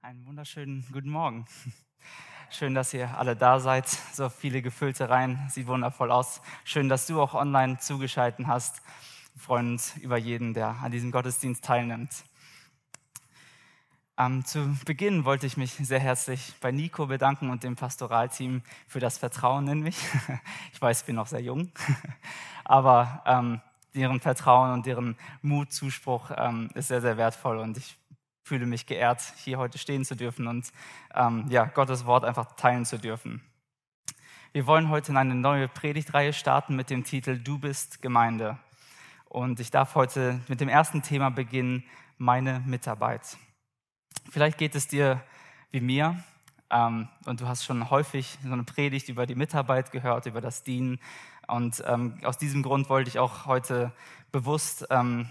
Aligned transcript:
Einen 0.00 0.24
wunderschönen 0.26 0.86
guten 0.92 1.10
Morgen. 1.10 1.44
Schön, 2.50 2.72
dass 2.72 2.94
ihr 2.94 3.18
alle 3.18 3.34
da 3.34 3.58
seid. 3.58 3.88
So 3.88 4.28
viele 4.28 4.62
gefüllte 4.62 5.08
Reihen, 5.08 5.40
sieht 5.48 5.66
wundervoll 5.66 6.12
aus. 6.12 6.40
Schön, 6.62 6.88
dass 6.88 7.08
du 7.08 7.20
auch 7.20 7.34
online 7.34 7.78
zugeschaltet 7.78 8.46
hast. 8.46 8.80
Wir 9.34 9.42
freuen 9.42 9.72
uns 9.72 9.96
über 9.96 10.16
jeden, 10.16 10.54
der 10.54 10.68
an 10.68 10.92
diesem 10.92 11.10
Gottesdienst 11.10 11.64
teilnimmt. 11.64 12.12
Ähm, 14.16 14.44
zu 14.44 14.78
Beginn 14.86 15.24
wollte 15.24 15.46
ich 15.46 15.56
mich 15.56 15.72
sehr 15.72 16.00
herzlich 16.00 16.54
bei 16.60 16.70
Nico 16.70 17.06
bedanken 17.06 17.50
und 17.50 17.64
dem 17.64 17.74
Pastoralteam 17.74 18.62
für 18.86 19.00
das 19.00 19.18
Vertrauen 19.18 19.66
in 19.66 19.80
mich. 19.80 19.98
Ich 20.72 20.80
weiß, 20.80 21.00
ich 21.00 21.06
bin 21.06 21.16
noch 21.16 21.26
sehr 21.26 21.42
jung, 21.42 21.72
aber 22.64 23.24
ähm, 23.26 23.60
deren 23.96 24.20
Vertrauen 24.20 24.74
und 24.74 24.86
deren 24.86 25.16
Mut, 25.42 25.72
Zuspruch 25.72 26.30
ähm, 26.36 26.70
ist 26.74 26.86
sehr, 26.86 27.00
sehr 27.00 27.16
wertvoll 27.16 27.58
und 27.58 27.76
ich 27.76 27.98
fühle 28.48 28.66
mich 28.66 28.86
geehrt, 28.86 29.20
hier 29.36 29.58
heute 29.58 29.78
stehen 29.78 30.04
zu 30.04 30.16
dürfen 30.16 30.46
und 30.46 30.72
ähm, 31.14 31.44
ja, 31.50 31.66
Gottes 31.66 32.06
Wort 32.06 32.24
einfach 32.24 32.56
teilen 32.56 32.86
zu 32.86 32.98
dürfen. 32.98 33.42
Wir 34.52 34.66
wollen 34.66 34.88
heute 34.88 35.12
in 35.12 35.18
eine 35.18 35.34
neue 35.34 35.68
Predigtreihe 35.68 36.32
starten 36.32 36.74
mit 36.74 36.88
dem 36.88 37.04
Titel 37.04 37.38
Du 37.38 37.58
bist 37.58 38.00
Gemeinde. 38.00 38.58
Und 39.26 39.60
ich 39.60 39.70
darf 39.70 39.94
heute 39.94 40.40
mit 40.48 40.62
dem 40.62 40.70
ersten 40.70 41.02
Thema 41.02 41.30
beginnen, 41.30 41.84
meine 42.16 42.60
Mitarbeit. 42.60 43.36
Vielleicht 44.30 44.56
geht 44.56 44.74
es 44.74 44.88
dir 44.88 45.22
wie 45.70 45.82
mir 45.82 46.24
ähm, 46.70 47.08
und 47.26 47.42
du 47.42 47.46
hast 47.46 47.66
schon 47.66 47.90
häufig 47.90 48.38
so 48.42 48.50
eine 48.50 48.64
Predigt 48.64 49.10
über 49.10 49.26
die 49.26 49.34
Mitarbeit 49.34 49.92
gehört, 49.92 50.24
über 50.24 50.40
das 50.40 50.62
Dienen. 50.64 50.98
Und 51.46 51.84
ähm, 51.86 52.18
aus 52.24 52.38
diesem 52.38 52.62
Grund 52.62 52.88
wollte 52.88 53.10
ich 53.10 53.18
auch 53.18 53.44
heute 53.44 53.92
bewusst 54.32 54.86
ähm, 54.88 55.28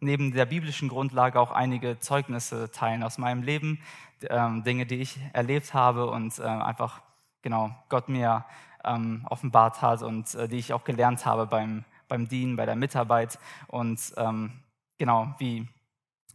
neben 0.00 0.32
der 0.32 0.46
biblischen 0.46 0.88
Grundlage 0.88 1.40
auch 1.40 1.50
einige 1.50 1.98
Zeugnisse 2.00 2.70
teilen 2.70 3.02
aus 3.02 3.18
meinem 3.18 3.42
Leben, 3.42 3.80
ähm, 4.28 4.62
Dinge, 4.64 4.86
die 4.86 4.96
ich 4.96 5.18
erlebt 5.32 5.74
habe 5.74 6.06
und 6.10 6.38
äh, 6.38 6.42
einfach 6.42 7.00
genau 7.42 7.74
Gott 7.88 8.08
mir 8.08 8.44
ähm, 8.84 9.26
offenbart 9.28 9.82
hat 9.82 10.02
und 10.02 10.34
äh, 10.34 10.48
die 10.48 10.56
ich 10.56 10.72
auch 10.72 10.84
gelernt 10.84 11.26
habe 11.26 11.46
beim, 11.46 11.84
beim 12.08 12.28
Dienen, 12.28 12.56
bei 12.56 12.66
der 12.66 12.76
Mitarbeit 12.76 13.38
und 13.68 14.00
ähm, 14.16 14.52
genau, 14.98 15.34
wie, 15.38 15.68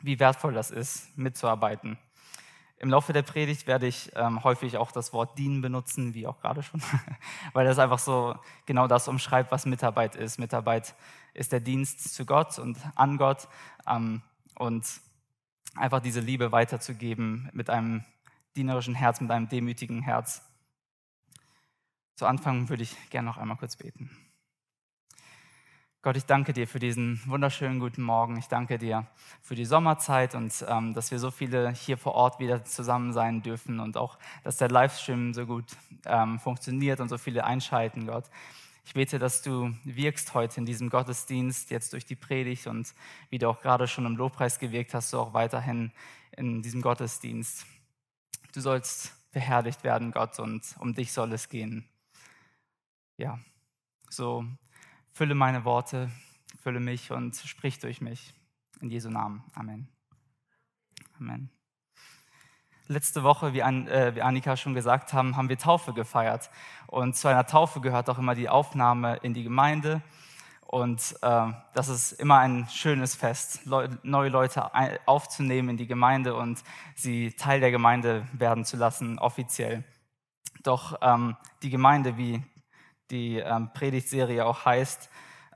wie 0.02 0.20
wertvoll 0.20 0.54
das 0.54 0.72
ist, 0.72 1.18
mitzuarbeiten. 1.18 1.98
Im 2.78 2.90
Laufe 2.90 3.14
der 3.14 3.22
Predigt 3.22 3.68
werde 3.68 3.86
ich 3.86 4.12
ähm, 4.16 4.44
häufig 4.44 4.78
auch 4.78 4.92
das 4.92 5.14
Wort 5.14 5.38
dienen 5.38 5.62
benutzen, 5.62 6.16
wie 6.16 6.26
auch 6.26 6.40
gerade 6.40 6.64
schon, 6.64 6.82
weil 7.54 7.66
das 7.66 7.78
einfach 7.78 8.00
so 8.00 8.36
genau 8.66 8.88
das 8.88 9.08
umschreibt, 9.08 9.52
was 9.52 9.68
Mitarbeit 9.68 10.16
ist. 10.16 10.40
Mitarbeit 10.40 10.96
ist 11.34 11.52
der 11.52 11.60
Dienst 11.60 12.14
zu 12.14 12.26
Gott 12.26 12.60
und 12.60 12.78
an 12.96 13.18
Gott 13.18 13.48
ähm, 13.88 14.22
und 14.56 14.86
einfach 15.76 16.02
diese 16.02 16.20
Liebe 16.20 16.52
weiterzugeben 16.52 17.50
mit 17.54 17.70
einem 17.70 18.04
dienerischen 18.56 18.96
Herz, 18.96 19.22
mit 19.22 19.32
einem 19.32 19.48
demütigen 19.48 20.02
Herz. 20.02 20.42
Zu 22.16 22.26
Anfang 22.26 22.70
würde 22.70 22.84
ich 22.84 22.96
gerne 23.10 23.28
noch 23.28 23.38
einmal 23.38 23.58
kurz 23.58 23.76
beten. 23.76 24.10
Gott, 26.04 26.18
ich 26.18 26.26
danke 26.26 26.52
dir 26.52 26.68
für 26.68 26.80
diesen 26.80 27.22
wunderschönen 27.28 27.80
guten 27.80 28.02
Morgen. 28.02 28.36
Ich 28.38 28.48
danke 28.48 28.80
dir 28.80 29.06
für 29.40 29.54
die 29.54 29.66
Sommerzeit 29.66 30.34
und 30.34 30.66
ähm, 30.68 30.96
dass 30.96 31.12
wir 31.12 31.20
so 31.20 31.30
viele 31.30 31.70
hier 31.74 31.96
vor 31.96 32.16
Ort 32.16 32.40
wieder 32.40 32.66
zusammen 32.66 33.14
sein 33.14 33.44
dürfen 33.44 33.80
und 33.80 33.98
auch, 33.98 34.18
dass 34.44 34.58
der 34.58 34.70
Livestream 34.70 35.36
so 35.36 35.46
gut 35.46 35.66
ähm, 36.06 36.40
funktioniert 36.40 37.00
und 37.02 37.10
so 37.10 37.20
viele 37.20 37.44
einschalten, 37.44 38.08
Gott. 38.08 38.26
Ich 38.84 38.94
bete, 38.94 39.20
dass 39.20 39.42
du 39.42 39.74
wirkst 39.84 40.34
heute 40.34 40.60
in 40.60 40.66
diesem 40.66 40.90
Gottesdienst, 40.90 41.70
jetzt 41.70 41.94
durch 41.94 42.06
die 42.06 42.16
Predigt 42.16 42.68
und 42.68 42.94
wie 43.30 43.38
du 43.38 43.50
auch 43.50 43.62
gerade 43.62 43.88
schon 43.88 44.06
im 44.06 44.18
Lobpreis 44.18 44.60
gewirkt 44.60 44.94
hast, 44.94 45.12
so 45.12 45.20
auch 45.20 45.34
weiterhin 45.34 45.92
in 46.36 46.62
diesem 46.62 46.82
Gottesdienst. 46.82 47.66
Du 48.54 48.60
sollst 48.60 49.14
beherrlicht 49.32 49.84
werden, 49.84 50.12
Gott, 50.12 50.40
und 50.40 50.76
um 50.80 50.94
dich 50.94 51.14
soll 51.14 51.32
es 51.34 51.48
gehen. 51.48 51.88
Ja, 53.18 53.40
so 54.10 54.46
Fülle 55.14 55.36
meine 55.36 55.66
Worte, 55.66 56.10
fülle 56.62 56.80
mich 56.80 57.12
und 57.12 57.36
sprich 57.36 57.80
durch 57.80 58.02
mich. 58.02 58.34
In 58.80 58.90
Jesu 58.90 59.10
Namen. 59.10 59.44
Amen. 59.54 59.88
Amen. 61.20 61.52
Letzte 62.92 63.24
Woche, 63.24 63.54
wie, 63.54 63.64
An, 63.64 63.88
äh, 63.88 64.14
wie 64.16 64.22
Annika 64.22 64.58
schon 64.58 64.74
gesagt 64.74 65.14
haben, 65.14 65.38
haben 65.38 65.48
wir 65.48 65.58
Taufe 65.58 65.94
gefeiert. 65.94 66.50
Und 66.88 67.16
zu 67.16 67.30
einer 67.30 67.48
Taufe 67.48 67.80
gehört 67.80 68.10
auch 68.10 68.18
immer 68.18 68.36
die 68.36 68.50
Aufnahme 68.50 69.16
in 69.22 69.34
die 69.34 69.44
Gemeinde. 69.44 70.02
Und 70.68 71.16
äh, 71.22 71.54
das 71.74 71.88
ist 71.88 72.12
immer 72.12 72.40
ein 72.40 72.68
schönes 72.70 73.16
Fest, 73.16 73.66
Leu 73.66 73.88
neue 74.04 74.28
Leute 74.28 74.72
aufzunehmen 75.06 75.70
in 75.70 75.78
die 75.78 75.88
Gemeinde 75.88 76.36
und 76.36 76.62
sie 76.94 77.32
Teil 77.32 77.62
der 77.62 77.72
Gemeinde 77.72 78.28
werden 78.34 78.66
zu 78.66 78.76
lassen, 78.76 79.20
offiziell. 79.20 79.86
Doch 80.64 81.00
ähm, 81.02 81.38
die 81.64 81.70
Gemeinde, 81.70 82.18
wie 82.18 82.44
die 83.10 83.38
ähm, 83.38 83.70
Predigtserie 83.74 84.46
auch 84.46 84.66
heißt, 84.66 85.10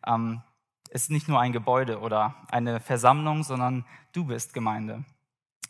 ähm, 0.08 0.42
ist 0.90 1.12
nicht 1.12 1.28
nur 1.28 1.42
ein 1.42 1.52
Gebäude 1.52 2.00
oder 2.00 2.36
eine 2.50 2.80
Versammlung, 2.80 3.44
sondern 3.44 3.84
du 4.14 4.24
bist 4.24 4.54
Gemeinde. 4.54 5.04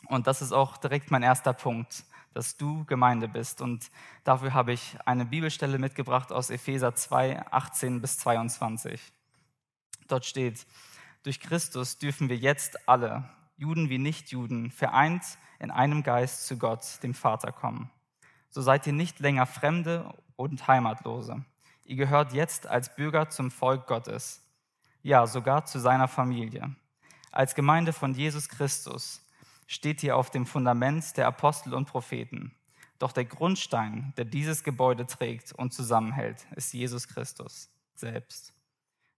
Und 0.08 0.26
das 0.26 0.42
ist 0.42 0.52
auch 0.52 0.76
direkt 0.76 1.10
mein 1.10 1.22
erster 1.22 1.52
Punkt, 1.52 2.04
dass 2.32 2.56
du 2.56 2.84
Gemeinde 2.84 3.28
bist. 3.28 3.60
Und 3.60 3.90
dafür 4.24 4.54
habe 4.54 4.72
ich 4.72 4.96
eine 5.04 5.24
Bibelstelle 5.24 5.78
mitgebracht 5.78 6.32
aus 6.32 6.50
Epheser 6.50 6.94
2, 6.94 7.50
18 7.50 8.00
bis 8.00 8.18
22. 8.18 9.00
Dort 10.08 10.26
steht, 10.26 10.66
durch 11.22 11.40
Christus 11.40 11.98
dürfen 11.98 12.28
wir 12.28 12.36
jetzt 12.36 12.88
alle, 12.88 13.28
Juden 13.56 13.88
wie 13.88 13.98
Nichtjuden, 13.98 14.70
vereint 14.70 15.22
in 15.58 15.70
einem 15.70 16.02
Geist 16.02 16.46
zu 16.46 16.58
Gott, 16.58 17.02
dem 17.02 17.14
Vater, 17.14 17.52
kommen. 17.52 17.90
So 18.50 18.62
seid 18.62 18.86
ihr 18.86 18.92
nicht 18.92 19.18
länger 19.18 19.46
Fremde 19.46 20.12
und 20.36 20.68
Heimatlose. 20.68 21.44
Ihr 21.84 21.96
gehört 21.96 22.32
jetzt 22.32 22.66
als 22.66 22.94
Bürger 22.94 23.30
zum 23.30 23.50
Volk 23.50 23.86
Gottes, 23.86 24.42
ja 25.02 25.26
sogar 25.26 25.64
zu 25.64 25.78
seiner 25.78 26.08
Familie. 26.08 26.74
Als 27.32 27.54
Gemeinde 27.54 27.92
von 27.92 28.14
Jesus 28.14 28.48
Christus 28.48 29.25
steht 29.66 30.02
ihr 30.02 30.16
auf 30.16 30.30
dem 30.30 30.46
Fundament 30.46 31.16
der 31.16 31.26
Apostel 31.26 31.74
und 31.74 31.86
Propheten. 31.86 32.54
Doch 32.98 33.12
der 33.12 33.24
Grundstein, 33.24 34.14
der 34.16 34.24
dieses 34.24 34.64
Gebäude 34.64 35.06
trägt 35.06 35.52
und 35.52 35.74
zusammenhält, 35.74 36.46
ist 36.56 36.72
Jesus 36.72 37.08
Christus 37.08 37.70
selbst. 37.94 38.54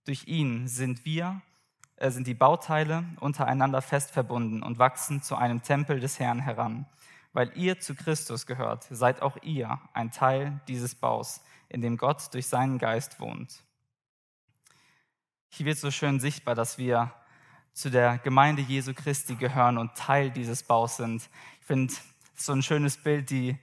Durch 0.04 0.26
ihn 0.26 0.66
sind 0.66 1.04
wir, 1.04 1.42
äh, 1.96 2.10
sind 2.10 2.26
die 2.26 2.34
Bauteile 2.34 3.04
untereinander 3.20 3.82
fest 3.82 4.10
verbunden 4.10 4.62
und 4.62 4.78
wachsen 4.78 5.22
zu 5.22 5.36
einem 5.36 5.62
Tempel 5.62 6.00
des 6.00 6.18
Herrn 6.18 6.40
heran. 6.40 6.86
Weil 7.32 7.52
ihr 7.56 7.78
zu 7.78 7.94
Christus 7.94 8.46
gehört, 8.46 8.84
seid 8.90 9.22
auch 9.22 9.36
ihr 9.42 9.78
ein 9.92 10.10
Teil 10.10 10.60
dieses 10.66 10.94
Baus, 10.94 11.42
in 11.68 11.82
dem 11.82 11.96
Gott 11.98 12.32
durch 12.32 12.46
seinen 12.46 12.78
Geist 12.78 13.20
wohnt. 13.20 13.62
Hier 15.50 15.66
wird 15.66 15.78
so 15.78 15.90
schön 15.90 16.20
sichtbar, 16.20 16.54
dass 16.54 16.78
wir 16.78 17.12
zu 17.74 17.90
der 17.90 18.18
Gemeinde 18.18 18.62
Jesu 18.62 18.92
Christi 18.94 19.34
gehören 19.34 19.78
und 19.78 19.94
Teil 19.94 20.30
dieses 20.30 20.62
Baus 20.62 20.96
sind. 20.96 21.28
Ich 21.60 21.66
finde 21.66 21.94
so 22.34 22.52
ein 22.52 22.62
schönes 22.62 22.96
Bild, 22.96 23.30
die 23.30 23.56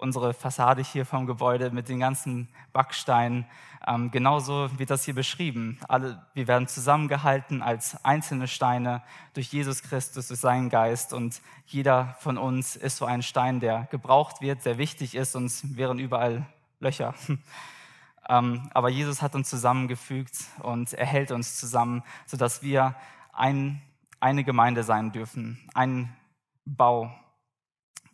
unsere 0.00 0.32
Fassade 0.32 0.82
hier 0.82 1.04
vom 1.04 1.26
Gebäude 1.26 1.70
mit 1.70 1.88
den 1.88 2.00
ganzen 2.00 2.48
Backsteinen. 2.72 3.46
Ähm, 3.86 4.10
genauso 4.10 4.70
wird 4.78 4.90
das 4.90 5.04
hier 5.04 5.14
beschrieben. 5.14 5.78
Alle, 5.88 6.24
wir 6.34 6.46
werden 6.48 6.68
zusammengehalten 6.68 7.62
als 7.62 8.02
einzelne 8.04 8.48
Steine 8.48 9.02
durch 9.34 9.52
Jesus 9.52 9.82
Christus, 9.82 10.28
durch 10.28 10.40
seinen 10.40 10.70
Geist. 10.70 11.12
Und 11.12 11.40
jeder 11.66 12.16
von 12.20 12.38
uns 12.38 12.76
ist 12.76 12.96
so 12.96 13.04
ein 13.04 13.22
Stein, 13.22 13.60
der 13.60 13.88
gebraucht 13.90 14.40
wird, 14.40 14.64
der 14.64 14.78
wichtig 14.78 15.14
ist. 15.14 15.34
Es 15.34 15.76
wären 15.76 15.98
überall 15.98 16.46
Löcher. 16.80 17.14
Ähm, 18.28 18.70
aber 18.74 18.90
Jesus 18.90 19.22
hat 19.22 19.34
uns 19.34 19.50
zusammengefügt 19.50 20.36
und 20.62 20.92
er 20.92 21.06
hält 21.06 21.32
uns 21.32 21.56
zusammen, 21.56 22.04
sodass 22.26 22.62
wir 22.62 22.94
ein, 23.32 23.82
eine 24.20 24.44
Gemeinde 24.44 24.82
sein 24.82 25.12
dürfen, 25.12 25.58
ein 25.74 26.14
Bau. 26.64 27.14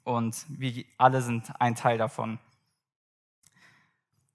Und 0.04 0.44
wir 0.48 0.84
alle 0.98 1.20
sind 1.22 1.60
ein 1.60 1.74
Teil 1.74 1.98
davon. 1.98 2.38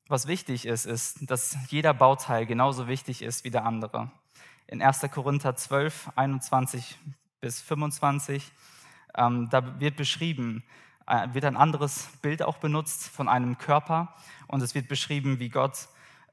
Was 0.08 0.28
wichtig 0.28 0.66
ist, 0.66 0.86
ist, 0.86 1.32
dass 1.32 1.58
jeder 1.70 1.94
Bauteil 1.94 2.46
genauso 2.46 2.88
wichtig 2.90 3.22
ist 3.22 3.46
wie 3.46 3.50
der 3.50 3.66
andere. 3.66 4.12
In 4.68 4.82
1. 4.82 5.10
Korinther 5.12 5.56
12, 5.56 6.12
21 6.16 6.98
bis 7.40 7.62
25, 7.62 8.52
ähm, 9.16 9.50
da 9.50 9.80
wird 9.80 9.96
beschrieben, 9.96 10.64
äh, 11.08 11.30
wird 11.34 11.46
ein 11.46 11.58
anderes 11.58 12.10
Bild 12.22 12.44
auch 12.44 12.58
benutzt 12.58 13.08
von 13.08 13.30
einem 13.30 13.58
Körper 13.58 14.14
und 14.48 14.62
es 14.62 14.76
wird 14.76 14.88
beschrieben, 14.88 15.40
wie 15.40 15.50
Gott 15.50 15.88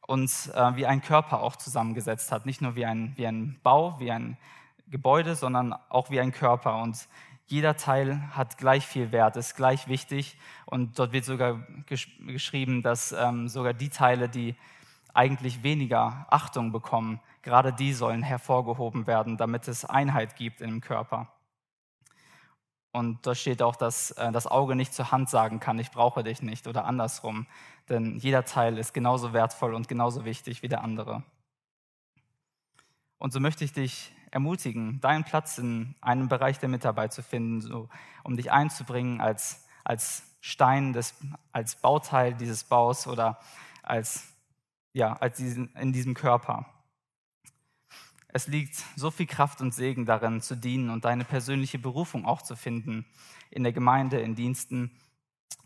uns 0.09 0.49
äh, 0.49 0.77
wie 0.77 0.87
ein 0.87 1.03
Körper 1.03 1.43
auch 1.43 1.55
zusammengesetzt 1.57 2.33
hat. 2.33 2.47
Nicht 2.47 2.63
nur 2.63 2.75
wie 2.77 2.87
ein, 2.87 3.13
wie 3.17 3.27
ein 3.27 3.61
Bau, 3.63 4.01
wie 4.01 4.11
ein 4.11 4.39
Gebäude, 4.91 5.35
sondern 5.35 5.75
auch 5.91 6.11
wie 6.11 6.19
ein 6.19 6.33
Körper. 6.33 6.81
Und 6.83 7.07
jeder 7.47 7.77
Teil 7.77 8.23
hat 8.31 8.57
gleich 8.57 8.87
viel 8.87 9.13
Wert, 9.13 9.37
ist 9.37 9.55
gleich 9.55 9.87
wichtig. 9.87 10.39
Und 10.65 10.99
dort 10.99 11.13
wird 11.13 11.27
sogar 11.27 11.61
gesch 11.87 12.09
geschrieben, 12.27 12.83
dass 12.83 13.13
ähm, 13.13 13.49
sogar 13.49 13.75
die 13.75 13.91
Teile, 13.91 14.31
die 14.31 14.57
eigentlich 15.13 15.63
weniger 15.63 16.27
Achtung 16.31 16.73
bekommen, 16.73 17.21
gerade 17.43 17.73
die 17.75 17.93
sollen 17.93 18.23
hervorgehoben 18.23 19.07
werden, 19.07 19.37
damit 19.37 19.69
es 19.69 19.85
Einheit 19.85 20.37
gibt 20.37 20.63
im 20.63 20.81
Körper. 20.81 21.29
Und 22.99 23.25
da 23.29 23.37
steht 23.37 23.63
auch, 23.63 23.77
dass 23.77 24.11
äh, 24.13 24.33
das 24.33 24.49
Auge 24.49 24.75
nicht 24.75 24.93
zur 24.93 25.13
Hand 25.13 25.31
sagen 25.31 25.61
kann, 25.61 25.79
ich 25.79 25.93
brauche 25.93 26.25
dich 26.25 26.43
nicht 26.43 26.67
oder 26.67 26.85
andersrum. 26.85 27.47
Denn 27.89 28.19
jeder 28.19 28.45
Teil 28.45 28.77
ist 28.77 28.93
genauso 28.93 29.33
wertvoll 29.33 29.75
und 29.75 29.87
genauso 29.87 30.25
wichtig 30.25 30.63
wie 30.63 30.69
der 30.69 30.83
andere. 30.83 31.23
Und 33.19 33.33
so 33.33 33.39
möchte 33.39 33.65
ich 33.65 33.73
dich 33.73 34.13
ermutigen, 34.33 35.01
deinen 35.01 35.23
Platz 35.23 35.59
in 35.59 35.95
einem 36.01 36.29
Bereich 36.29 36.59
der 36.59 36.69
Mitarbeit 36.69 37.13
zu 37.13 37.23
finden, 37.23 37.61
so, 37.61 37.89
um 38.25 38.37
dich 38.37 38.51
einzubringen 38.51 39.21
als, 39.21 39.65
als 39.85 40.25
Stein, 40.41 40.93
des, 40.93 41.15
als 41.53 41.77
Bauteil 41.77 42.35
dieses 42.35 42.65
Baus 42.65 43.07
oder 43.07 43.39
als, 43.85 44.35
ja, 44.93 45.13
als 45.15 45.37
diesen, 45.37 45.73
in 45.77 45.93
diesem 45.93 46.15
Körper. 46.15 46.67
Es 48.31 48.47
liegt 48.47 48.77
so 48.97 49.11
viel 49.11 49.27
Kraft 49.27 49.61
und 49.61 49.73
Segen 49.73 50.05
darin, 50.05 50.43
zu 50.43 50.55
dienen 50.55 50.91
und 50.91 51.05
deine 51.05 51.25
persönliche 51.25 51.79
Berufung 51.79 52.27
auch 52.27 52.43
zu 52.43 52.57
finden 52.57 53.07
in 53.51 53.63
der 53.63 53.73
Gemeinde, 53.73 54.21
in 54.21 54.35
Diensten. 54.35 54.91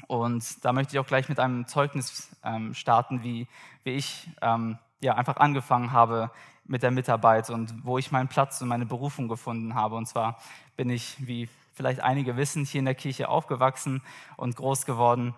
Und 0.07 0.65
da 0.65 0.73
möchte 0.73 0.95
ich 0.95 1.01
auch 1.01 1.07
gleich 1.07 1.29
mit 1.29 1.41
einem 1.41 1.67
Zeugnis 1.67 2.31
ähm, 2.45 2.73
starten, 2.75 3.25
wie, 3.25 3.49
wie 3.83 3.91
ich 3.91 4.29
ähm, 4.41 4.79
ja, 5.01 5.17
einfach 5.17 5.37
angefangen 5.39 5.93
habe 5.93 6.31
mit 6.65 6.85
der 6.85 6.93
Mitarbeit 6.93 7.51
und 7.51 7.85
wo 7.85 7.99
ich 7.99 8.13
meinen 8.13 8.29
Platz 8.29 8.63
und 8.63 8.69
meine 8.69 8.87
Berufung 8.87 9.29
gefunden 9.29 9.75
habe. 9.75 9.97
Und 9.97 10.07
zwar 10.07 10.39
bin 10.77 10.89
ich, 10.89 11.17
wie 11.19 11.49
vielleicht 11.73 12.01
einige 12.01 12.37
wissen, 12.37 12.65
hier 12.65 12.79
in 12.79 12.85
der 12.85 12.95
Kirche 12.95 13.29
aufgewachsen 13.29 14.03
und 14.37 14.55
groß 14.55 14.87
geworden. 14.87 15.35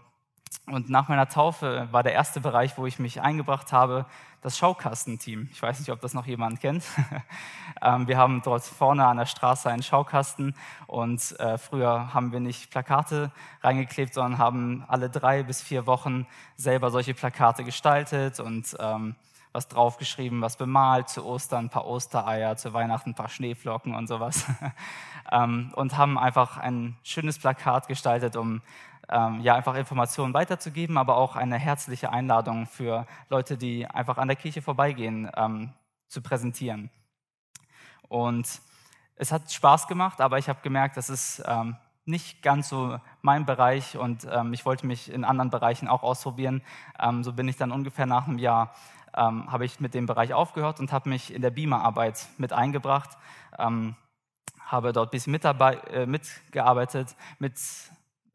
Und 0.67 0.89
nach 0.89 1.09
meiner 1.09 1.29
Taufe 1.29 1.89
war 1.91 2.03
der 2.03 2.15
erste 2.15 2.41
Bereich, 2.41 2.79
wo 2.79 2.87
ich 2.87 2.99
mich 2.99 3.21
eingebracht 3.21 3.73
habe, 3.73 4.07
das 4.41 4.57
Schaukastenteam. 4.59 5.49
Ich 5.53 5.63
weiß 5.63 5.79
nicht, 5.79 5.91
ob 5.91 6.01
das 6.01 6.15
noch 6.15 6.27
jemand 6.27 6.61
kennt. 6.61 6.85
Ähm, 7.83 8.07
wir 8.07 8.17
haben 8.17 8.41
dort 8.43 8.63
vorne 8.63 9.05
an 9.05 9.17
der 9.17 9.27
Straße 9.27 9.69
einen 9.69 9.83
Schaukasten 9.83 10.55
und 10.87 11.39
äh, 11.41 11.59
früher 11.59 12.15
haben 12.15 12.31
wir 12.31 12.39
nicht 12.39 12.71
Plakate 12.71 13.33
reingeklebt, 13.63 14.15
sondern 14.15 14.39
haben 14.39 14.85
alle 14.87 15.11
drei 15.11 15.43
bis 15.43 15.61
vier 15.61 15.87
Wochen 15.87 16.27
selber 16.57 16.91
solche 16.91 17.15
Plakate 17.15 17.65
gestaltet 17.65 18.39
und 18.39 18.75
ähm, 18.79 19.17
was 19.53 19.69
draufgeschrieben, 19.69 20.41
was 20.41 20.57
bemalt, 20.57 21.09
zu 21.09 21.27
Ostern 21.27 21.67
ein 21.67 21.69
paar 21.69 21.87
Ostereier, 21.87 22.57
zu 22.57 22.73
Weihnachten 22.73 23.11
ein 23.11 23.15
paar 23.15 23.29
Schneeflocken 23.29 23.95
und 23.95 24.07
sowas. 24.07 24.47
Ähm, 25.33 25.73
und 25.75 25.97
haben 25.97 26.19
einfach 26.19 26.59
ein 26.59 26.99
schönes 27.03 27.39
Plakat 27.39 27.89
gestaltet, 27.89 28.37
um 28.37 28.61
ähm, 29.09 29.41
ja, 29.41 29.55
einfach 29.55 29.75
Informationen 29.75 30.35
weiterzugeben, 30.35 30.99
aber 30.99 31.17
auch 31.17 31.37
eine 31.37 31.59
herzliche 31.59 32.11
Einladung 32.11 32.67
für 32.67 33.07
Leute, 33.29 33.57
die 33.57 33.87
einfach 33.87 34.19
an 34.19 34.29
der 34.29 34.37
Kirche 34.37 34.63
vorbeigehen, 34.63 35.31
ähm, 35.37 35.73
zu 36.09 36.23
präsentieren. 36.23 36.91
Und 38.09 38.61
es 39.17 39.33
hat 39.33 39.53
Spaß 39.53 39.87
gemacht, 39.87 40.21
aber 40.21 40.39
ich 40.39 40.49
habe 40.49 40.61
gemerkt, 40.63 40.97
das 40.97 41.11
ist 41.11 41.43
ähm, 41.47 41.77
nicht 42.05 42.43
ganz 42.43 42.69
so 42.69 42.99
mein 43.23 43.47
Bereich 43.47 43.97
und 43.97 44.27
ähm, 44.31 44.53
ich 44.53 44.67
wollte 44.67 44.87
mich 44.87 45.11
in 45.11 45.25
anderen 45.25 45.51
Bereichen 45.51 45.89
auch 45.89 46.03
ausprobieren. 46.03 46.63
Ähm, 46.99 47.25
so 47.25 47.33
bin 47.33 47.49
ich 47.49 47.57
dann 47.57 47.73
ungefähr 47.73 48.07
nach 48.07 48.27
einem 48.27 48.39
Jahr 48.39 48.75
ähm, 49.17 49.51
habe 49.51 49.65
ich 49.65 49.81
mit 49.81 49.95
dem 49.95 50.07
Bereich 50.07 50.35
aufgehört 50.35 50.81
und 50.81 50.93
habe 50.93 51.09
mich 51.09 51.33
in 51.33 51.41
der 51.41 51.51
Beamer-Arbeit 51.51 52.27
mit 52.37 52.53
eingebracht, 52.53 53.11
habe 53.57 54.93
dort 54.93 55.09
ein 55.09 55.11
bisschen 55.11 55.35
äh, 55.35 56.07
mitgearbeitet, 56.07 57.15
mit 57.39 57.57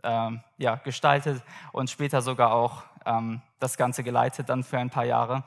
ähm, 0.03 0.41
ja, 0.57 0.75
gestaltet 0.75 1.41
und 1.71 1.89
später 1.89 2.21
sogar 2.21 2.53
auch 2.53 2.83
ähm, 3.05 3.41
das 3.59 3.77
Ganze 3.77 4.03
geleitet 4.03 4.49
dann 4.49 4.63
für 4.63 4.77
ein 4.77 4.89
paar 4.89 5.05
Jahre. 5.05 5.43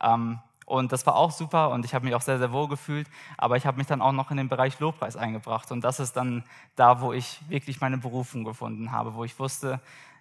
Ähm, 0.00 0.38
und 0.66 0.92
das 0.92 1.06
war 1.06 1.16
auch 1.16 1.30
super 1.30 1.70
und 1.70 1.86
ich 1.86 1.94
habe 1.94 2.04
mich 2.04 2.14
auch 2.14 2.20
sehr, 2.20 2.38
sehr 2.38 2.52
wohl 2.52 2.68
gefühlt. 2.68 3.08
Aber 3.38 3.56
ich 3.56 3.64
habe 3.64 3.78
mich 3.78 3.86
dann 3.86 4.02
auch 4.02 4.12
noch 4.12 4.30
in 4.30 4.36
den 4.36 4.50
Bereich 4.50 4.78
Lobpreis 4.80 5.16
eingebracht. 5.16 5.72
Und 5.72 5.82
das 5.82 5.98
ist 5.98 6.12
dann 6.12 6.44
da, 6.76 7.00
wo 7.00 7.14
ich 7.14 7.40
wirklich 7.48 7.80
meine 7.80 7.96
Berufung 7.96 8.44
gefunden 8.44 8.92
habe, 8.92 9.14
wo 9.14 9.24
ich 9.24 9.38
wusste, 9.38 9.80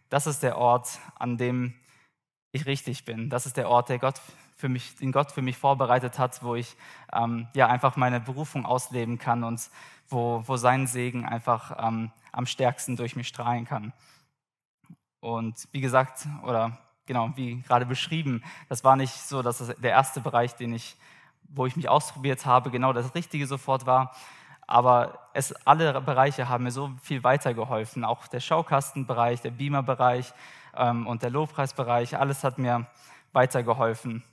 das 0.09 0.25
ist 0.25 0.44
der 0.44 0.57
Ort, 0.57 1.00
an 1.19 1.38
dem 1.38 1.74
ich 2.53 2.65
richtig 2.65 3.03
bin. 3.03 3.29
Das 3.29 3.45
ist 3.45 3.57
der 3.57 3.69
Ort, 3.69 3.89
der 3.89 4.00
Gott 4.00 4.21
für 4.56 4.69
mich, 4.69 4.95
den 4.95 5.12
Gott 5.12 5.33
für 5.33 5.41
mich 5.41 5.57
vorbereitet 5.57 6.18
hat, 6.18 6.41
wo 6.44 6.56
ich 6.56 6.77
ähm, 7.13 7.47
ja 7.53 7.68
einfach 7.68 7.97
meine 7.97 8.21
Berufung 8.21 8.65
ausleben 8.65 9.18
kann 9.18 9.44
und 9.44 9.69
wo, 10.07 10.44
wo 10.45 10.56
sein 10.56 10.88
Segen 10.88 11.25
einfach 11.25 11.85
ähm, 11.85 12.12
am 12.38 12.45
stärksten 12.45 12.95
durch 12.95 13.16
mich 13.16 13.28
strahlen 13.28 13.66
kann. 13.66 13.94
Und 15.19 15.68
wie 15.72 15.81
gesagt, 15.81 16.28
oder 16.44 16.78
genau, 17.07 17.31
wie 17.36 17.62
gerade 17.63 17.88
beschrieben, 17.88 18.44
das 18.69 18.84
war 18.84 18.95
nicht 18.95 19.13
so, 19.13 19.42
dass 19.42 19.57
das 19.57 19.75
der 19.75 19.92
erste 19.92 20.22
Bereich, 20.22 20.56
den 20.56 20.74
ich, 20.74 20.95
wo 21.50 21.66
ich 21.66 21.75
mich 21.75 21.89
ausprobiert 21.89 22.45
habe, 22.45 22.69
genau 22.69 22.94
das 22.94 23.16
Richtige 23.16 23.48
sofort 23.48 23.88
war. 23.88 24.16
Aber 24.68 25.30
es, 25.34 25.51
alle 25.66 26.00
Bereiche 26.01 26.48
haben 26.48 26.66
mir 26.66 26.72
so 26.72 26.92
viel 27.01 27.24
weitergeholfen. 27.24 28.06
Auch 28.06 28.28
der 28.28 28.42
Schaukastenbereich, 28.42 29.42
der 29.42 29.51
Beamer-Bereich 29.51 30.34
ähm, 30.75 31.07
und 31.07 31.24
der 31.24 31.31
Lobpreisbereich, 31.31 32.18
alles 32.18 32.44
hat 32.44 32.60
mir 32.60 32.86
weitergeholfen 33.31 34.24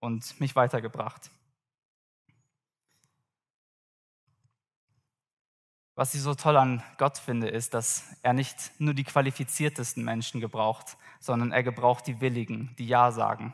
und 0.00 0.40
mich 0.40 0.56
weitergebracht. 0.56 1.30
Was 6.00 6.14
ich 6.14 6.22
so 6.22 6.34
toll 6.34 6.56
an 6.56 6.82
Gott 6.96 7.18
finde, 7.18 7.48
ist, 7.48 7.74
dass 7.74 8.16
er 8.22 8.32
nicht 8.32 8.72
nur 8.78 8.94
die 8.94 9.04
qualifiziertesten 9.04 10.02
Menschen 10.02 10.40
gebraucht, 10.40 10.96
sondern 11.18 11.52
er 11.52 11.62
gebraucht 11.62 12.06
die 12.06 12.22
Willigen, 12.22 12.74
die 12.78 12.86
Ja 12.86 13.12
sagen. 13.12 13.52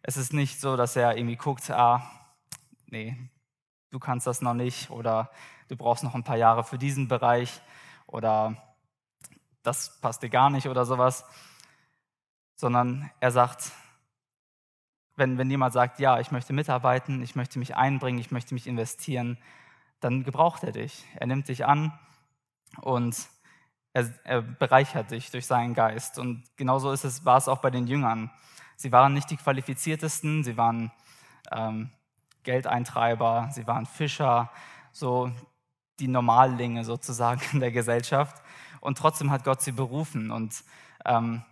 Es 0.00 0.16
ist 0.16 0.32
nicht 0.32 0.58
so, 0.58 0.78
dass 0.78 0.96
er 0.96 1.18
irgendwie 1.18 1.36
guckt, 1.36 1.70
ah, 1.70 2.10
nee, 2.86 3.18
du 3.90 3.98
kannst 3.98 4.26
das 4.26 4.40
noch 4.40 4.54
nicht 4.54 4.88
oder 4.88 5.30
du 5.68 5.76
brauchst 5.76 6.02
noch 6.02 6.14
ein 6.14 6.24
paar 6.24 6.38
Jahre 6.38 6.64
für 6.64 6.78
diesen 6.78 7.08
Bereich 7.08 7.60
oder 8.06 8.56
das 9.62 10.00
passt 10.00 10.22
dir 10.22 10.30
gar 10.30 10.48
nicht 10.48 10.68
oder 10.68 10.86
sowas, 10.86 11.26
sondern 12.54 13.10
er 13.20 13.32
sagt, 13.32 13.70
wenn, 15.14 15.36
wenn 15.36 15.50
jemand 15.50 15.74
sagt, 15.74 16.00
ja, 16.00 16.20
ich 16.20 16.30
möchte 16.30 16.54
mitarbeiten, 16.54 17.22
ich 17.22 17.36
möchte 17.36 17.58
mich 17.58 17.76
einbringen, 17.76 18.18
ich 18.18 18.30
möchte 18.30 18.54
mich 18.54 18.66
investieren, 18.66 19.36
dann 20.00 20.24
gebraucht 20.24 20.62
er 20.62 20.72
dich. 20.72 21.04
Er 21.16 21.26
nimmt 21.26 21.48
dich 21.48 21.64
an 21.64 21.98
und 22.80 23.28
er, 23.92 24.10
er 24.24 24.42
bereichert 24.42 25.10
dich 25.10 25.30
durch 25.30 25.46
seinen 25.46 25.74
Geist. 25.74 26.18
Und 26.18 26.44
genauso 26.56 26.92
ist 26.92 27.04
es, 27.04 27.24
war 27.24 27.38
es 27.38 27.48
auch 27.48 27.58
bei 27.58 27.70
den 27.70 27.86
Jüngern. 27.86 28.30
Sie 28.76 28.92
waren 28.92 29.14
nicht 29.14 29.30
die 29.30 29.36
qualifiziertesten, 29.36 30.44
sie 30.44 30.56
waren 30.56 30.92
ähm, 31.50 31.90
Geldeintreiber, 32.42 33.48
sie 33.52 33.66
waren 33.66 33.86
Fischer, 33.86 34.50
so 34.92 35.30
die 35.98 36.08
Normallinge 36.08 36.84
sozusagen 36.84 37.40
in 37.52 37.60
der 37.60 37.72
Gesellschaft. 37.72 38.42
Und 38.80 38.98
trotzdem 38.98 39.30
hat 39.30 39.44
Gott 39.44 39.62
sie 39.62 39.72
berufen 39.72 40.30
und 40.30 40.62
ähm, 41.04 41.42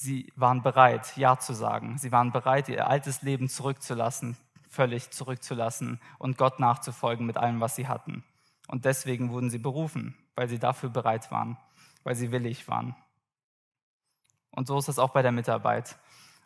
Sie 0.00 0.32
waren 0.36 0.62
bereit, 0.62 1.16
Ja 1.16 1.40
zu 1.40 1.54
sagen. 1.54 1.98
Sie 1.98 2.12
waren 2.12 2.30
bereit, 2.30 2.68
ihr 2.68 2.86
altes 2.86 3.22
Leben 3.22 3.48
zurückzulassen, 3.48 4.36
völlig 4.68 5.10
zurückzulassen 5.10 6.00
und 6.18 6.38
Gott 6.38 6.60
nachzufolgen 6.60 7.26
mit 7.26 7.36
allem, 7.36 7.60
was 7.60 7.76
sie 7.76 7.88
hatten. 7.88 8.24
Und 8.68 8.84
deswegen 8.84 9.30
wurden 9.30 9.50
sie 9.50 9.58
berufen, 9.58 10.16
weil 10.34 10.48
sie 10.48 10.58
dafür 10.58 10.90
bereit 10.90 11.30
waren, 11.30 11.56
weil 12.04 12.14
sie 12.14 12.30
willig 12.30 12.68
waren. 12.68 12.94
Und 14.50 14.66
so 14.66 14.78
ist 14.78 14.88
es 14.88 14.98
auch 14.98 15.10
bei 15.10 15.22
der 15.22 15.32
Mitarbeit 15.32 15.98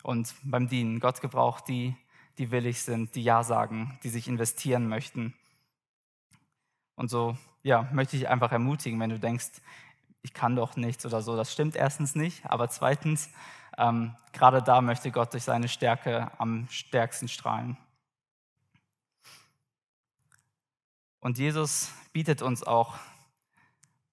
und 0.03 0.33
beim 0.43 0.67
Dienen. 0.67 0.99
Gott 0.99 1.21
gebraucht 1.21 1.67
die, 1.67 1.95
die 2.37 2.51
willig 2.51 2.81
sind, 2.81 3.15
die 3.15 3.23
Ja 3.23 3.43
sagen, 3.43 3.99
die 4.03 4.09
sich 4.09 4.27
investieren 4.27 4.87
möchten. 4.87 5.33
Und 6.95 7.09
so 7.09 7.37
ja, 7.63 7.87
möchte 7.91 8.17
ich 8.17 8.27
einfach 8.27 8.51
ermutigen, 8.51 8.99
wenn 8.99 9.09
du 9.09 9.19
denkst, 9.19 9.61
ich 10.21 10.33
kann 10.33 10.55
doch 10.55 10.75
nichts 10.75 11.05
oder 11.05 11.21
so. 11.21 11.35
Das 11.35 11.51
stimmt 11.51 11.75
erstens 11.75 12.15
nicht, 12.15 12.45
aber 12.45 12.69
zweitens, 12.69 13.29
ähm, 13.77 14.15
gerade 14.31 14.61
da 14.61 14.81
möchte 14.81 15.11
Gott 15.11 15.33
durch 15.33 15.43
seine 15.43 15.67
Stärke 15.67 16.31
am 16.37 16.67
stärksten 16.69 17.27
strahlen. 17.27 17.77
Und 21.23 21.37
Jesus 21.37 21.89
bietet 22.11 22.41
uns 22.41 22.63
auch 22.63 22.95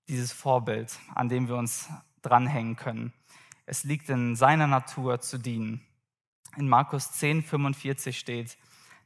dieses 0.08 0.30
Vorbild, 0.30 0.96
an 1.12 1.28
dem 1.28 1.48
wir 1.48 1.56
uns 1.56 1.88
dranhängen 2.22 2.76
können. 2.76 3.12
Es 3.66 3.82
liegt 3.82 4.08
in 4.10 4.36
seiner 4.36 4.68
Natur 4.68 5.20
zu 5.20 5.36
dienen. 5.36 5.84
In 6.56 6.68
Markus 6.68 7.10
10, 7.10 7.42
45 7.42 8.16
steht, 8.16 8.56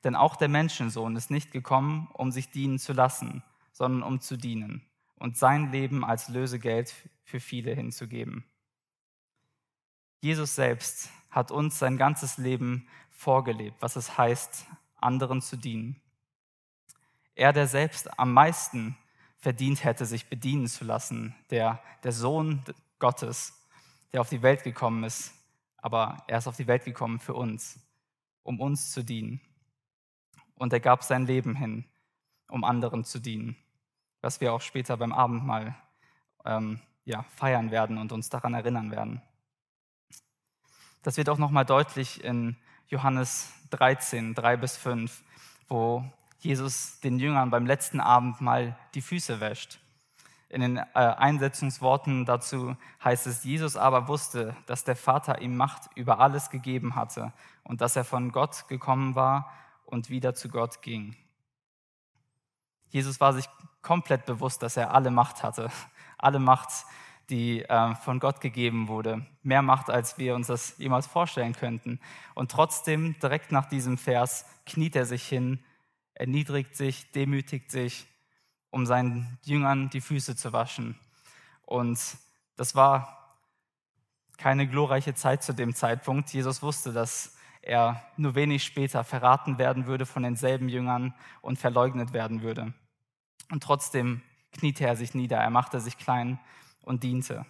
denn 0.04 0.16
auch 0.16 0.36
der 0.36 0.50
Menschensohn 0.50 1.16
ist 1.16 1.30
nicht 1.30 1.50
gekommen, 1.50 2.08
um 2.12 2.30
sich 2.30 2.50
dienen 2.50 2.78
zu 2.78 2.92
lassen, 2.92 3.42
sondern 3.72 4.02
um 4.02 4.20
zu 4.20 4.36
dienen 4.36 4.82
und 5.16 5.38
sein 5.38 5.72
Leben 5.72 6.04
als 6.04 6.28
Lösegeld 6.28 6.94
für 7.22 7.40
viele 7.40 7.74
hinzugeben. 7.74 8.44
Jesus 10.20 10.54
selbst 10.54 11.08
hat 11.30 11.50
uns 11.50 11.78
sein 11.78 11.96
ganzes 11.96 12.36
Leben 12.36 12.86
vorgelebt, 13.08 13.80
was 13.80 13.96
es 13.96 14.18
heißt, 14.18 14.66
anderen 15.00 15.40
zu 15.40 15.56
dienen. 15.56 16.03
Er, 17.34 17.52
der 17.52 17.66
selbst 17.66 18.18
am 18.18 18.32
meisten 18.32 18.96
verdient 19.38 19.84
hätte, 19.84 20.06
sich 20.06 20.28
bedienen 20.28 20.66
zu 20.66 20.84
lassen, 20.84 21.34
der, 21.50 21.82
der 22.02 22.12
Sohn 22.12 22.62
Gottes, 22.98 23.52
der 24.12 24.20
auf 24.20 24.28
die 24.28 24.42
Welt 24.42 24.62
gekommen 24.62 25.04
ist, 25.04 25.34
aber 25.78 26.22
er 26.28 26.38
ist 26.38 26.46
auf 26.46 26.56
die 26.56 26.66
Welt 26.66 26.84
gekommen 26.84 27.18
für 27.18 27.34
uns, 27.34 27.78
um 28.42 28.60
uns 28.60 28.92
zu 28.92 29.02
dienen. 29.02 29.40
Und 30.54 30.72
er 30.72 30.80
gab 30.80 31.02
sein 31.02 31.26
Leben 31.26 31.56
hin, 31.56 31.84
um 32.48 32.64
anderen 32.64 33.04
zu 33.04 33.18
dienen 33.18 33.56
was 34.24 34.40
wir 34.40 34.54
auch 34.54 34.62
später 34.62 34.96
beim 34.96 35.12
Abendmahl 35.12 35.76
ähm, 36.46 36.80
ja, 37.04 37.24
feiern 37.24 37.70
werden 37.70 37.98
und 37.98 38.10
uns 38.10 38.30
daran 38.30 38.54
erinnern 38.54 38.90
werden. 38.90 39.20
Das 41.02 41.18
wird 41.18 41.28
auch 41.28 41.36
nochmal 41.36 41.66
deutlich 41.66 42.24
in 42.24 42.56
Johannes 42.88 43.52
13, 43.70 44.34
3 44.34 44.56
bis 44.56 44.78
5, 44.78 45.22
wo 45.68 46.02
Jesus 46.44 47.00
den 47.00 47.18
Jüngern 47.18 47.50
beim 47.50 47.64
letzten 47.64 48.00
Abendmahl 48.00 48.76
die 48.94 49.00
Füße 49.00 49.40
wäscht. 49.40 49.80
In 50.50 50.60
den 50.60 50.76
äh, 50.76 50.84
Einsetzungsworten 50.92 52.26
dazu 52.26 52.76
heißt 53.02 53.26
es, 53.26 53.44
Jesus 53.44 53.76
aber 53.76 54.08
wusste, 54.08 54.54
dass 54.66 54.84
der 54.84 54.94
Vater 54.94 55.40
ihm 55.40 55.56
Macht 55.56 55.90
über 55.96 56.20
alles 56.20 56.50
gegeben 56.50 56.94
hatte 56.94 57.32
und 57.64 57.80
dass 57.80 57.96
er 57.96 58.04
von 58.04 58.30
Gott 58.30 58.68
gekommen 58.68 59.14
war 59.14 59.50
und 59.86 60.10
wieder 60.10 60.34
zu 60.34 60.50
Gott 60.50 60.82
ging. 60.82 61.16
Jesus 62.88 63.20
war 63.20 63.32
sich 63.32 63.48
komplett 63.80 64.26
bewusst, 64.26 64.62
dass 64.62 64.76
er 64.76 64.94
alle 64.94 65.10
Macht 65.10 65.42
hatte, 65.42 65.70
alle 66.18 66.38
Macht, 66.38 66.68
die 67.30 67.62
äh, 67.62 67.94
von 67.96 68.20
Gott 68.20 68.42
gegeben 68.42 68.86
wurde, 68.88 69.26
mehr 69.42 69.62
Macht, 69.62 69.88
als 69.88 70.18
wir 70.18 70.34
uns 70.34 70.48
das 70.48 70.76
jemals 70.76 71.06
vorstellen 71.06 71.54
könnten. 71.54 72.00
Und 72.34 72.50
trotzdem, 72.50 73.18
direkt 73.18 73.50
nach 73.50 73.64
diesem 73.64 73.96
Vers, 73.96 74.44
kniet 74.66 74.94
er 74.94 75.06
sich 75.06 75.26
hin, 75.26 75.64
erniedrigt 76.14 76.76
sich, 76.76 77.10
demütigt 77.12 77.70
sich, 77.70 78.06
um 78.70 78.86
seinen 78.86 79.38
Jüngern 79.44 79.90
die 79.90 80.00
Füße 80.00 80.36
zu 80.36 80.52
waschen. 80.52 80.98
Und 81.62 81.98
das 82.56 82.74
war 82.74 83.36
keine 84.36 84.68
glorreiche 84.68 85.14
Zeit 85.14 85.42
zu 85.42 85.52
dem 85.52 85.74
Zeitpunkt. 85.74 86.32
Jesus 86.32 86.62
wusste, 86.62 86.92
dass 86.92 87.36
er 87.62 88.02
nur 88.16 88.34
wenig 88.34 88.64
später 88.64 89.04
verraten 89.04 89.58
werden 89.58 89.86
würde 89.86 90.06
von 90.06 90.22
denselben 90.22 90.68
Jüngern 90.68 91.14
und 91.40 91.58
verleugnet 91.58 92.12
werden 92.12 92.42
würde. 92.42 92.74
Und 93.50 93.62
trotzdem 93.62 94.22
kniete 94.52 94.86
er 94.86 94.96
sich 94.96 95.14
nieder, 95.14 95.38
er 95.38 95.50
machte 95.50 95.80
sich 95.80 95.96
klein 95.98 96.38
und 96.82 97.02
diente. 97.02 97.46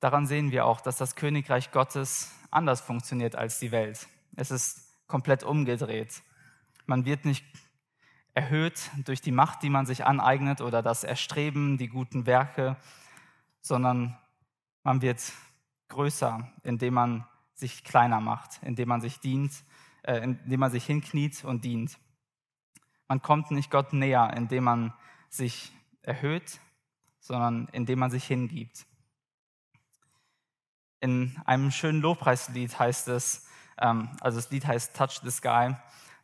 Daran 0.00 0.26
sehen 0.26 0.50
wir 0.50 0.66
auch, 0.66 0.80
dass 0.80 0.96
das 0.96 1.14
Königreich 1.14 1.70
Gottes 1.70 2.34
anders 2.52 2.80
funktioniert 2.80 3.36
als 3.36 3.58
die 3.58 3.72
Welt. 3.72 4.06
Es 4.36 4.50
ist 4.50 5.06
komplett 5.06 5.42
umgedreht. 5.42 6.22
Man 6.86 7.04
wird 7.04 7.24
nicht 7.24 7.44
erhöht 8.34 8.90
durch 9.04 9.20
die 9.20 9.32
Macht, 9.32 9.62
die 9.62 9.70
man 9.70 9.86
sich 9.86 10.04
aneignet 10.04 10.60
oder 10.60 10.82
das 10.82 11.04
Erstreben, 11.04 11.78
die 11.78 11.88
guten 11.88 12.26
Werke, 12.26 12.76
sondern 13.60 14.16
man 14.82 15.02
wird 15.02 15.20
größer, 15.88 16.50
indem 16.62 16.94
man 16.94 17.26
sich 17.54 17.84
kleiner 17.84 18.20
macht, 18.20 18.60
indem 18.62 18.88
man 18.88 19.00
sich 19.00 19.20
dient, 19.20 19.52
äh, 20.02 20.18
indem 20.18 20.60
man 20.60 20.70
sich 20.70 20.84
hinkniet 20.84 21.44
und 21.44 21.64
dient. 21.64 21.98
Man 23.06 23.20
kommt 23.20 23.50
nicht 23.50 23.70
Gott 23.70 23.92
näher, 23.92 24.32
indem 24.36 24.64
man 24.64 24.94
sich 25.28 25.72
erhöht, 26.00 26.60
sondern 27.20 27.68
indem 27.72 27.98
man 27.98 28.10
sich 28.10 28.24
hingibt. 28.24 28.86
In 31.02 31.36
einem 31.46 31.72
schönen 31.72 32.00
Lobpreislied 32.00 32.78
heißt 32.78 33.08
es, 33.08 33.44
ähm, 33.76 34.08
also 34.20 34.38
das 34.38 34.52
Lied 34.52 34.64
heißt 34.64 34.96
Touch 34.96 35.18
the 35.24 35.32
Sky, 35.32 35.74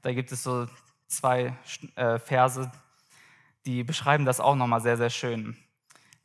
da 0.02 0.12
gibt 0.12 0.30
es 0.30 0.44
so 0.44 0.68
zwei 1.08 1.52
äh, 1.96 2.20
Verse, 2.20 2.70
die 3.66 3.82
beschreiben 3.82 4.24
das 4.24 4.38
auch 4.38 4.54
nochmal 4.54 4.80
sehr, 4.80 4.96
sehr 4.96 5.10
schön. 5.10 5.56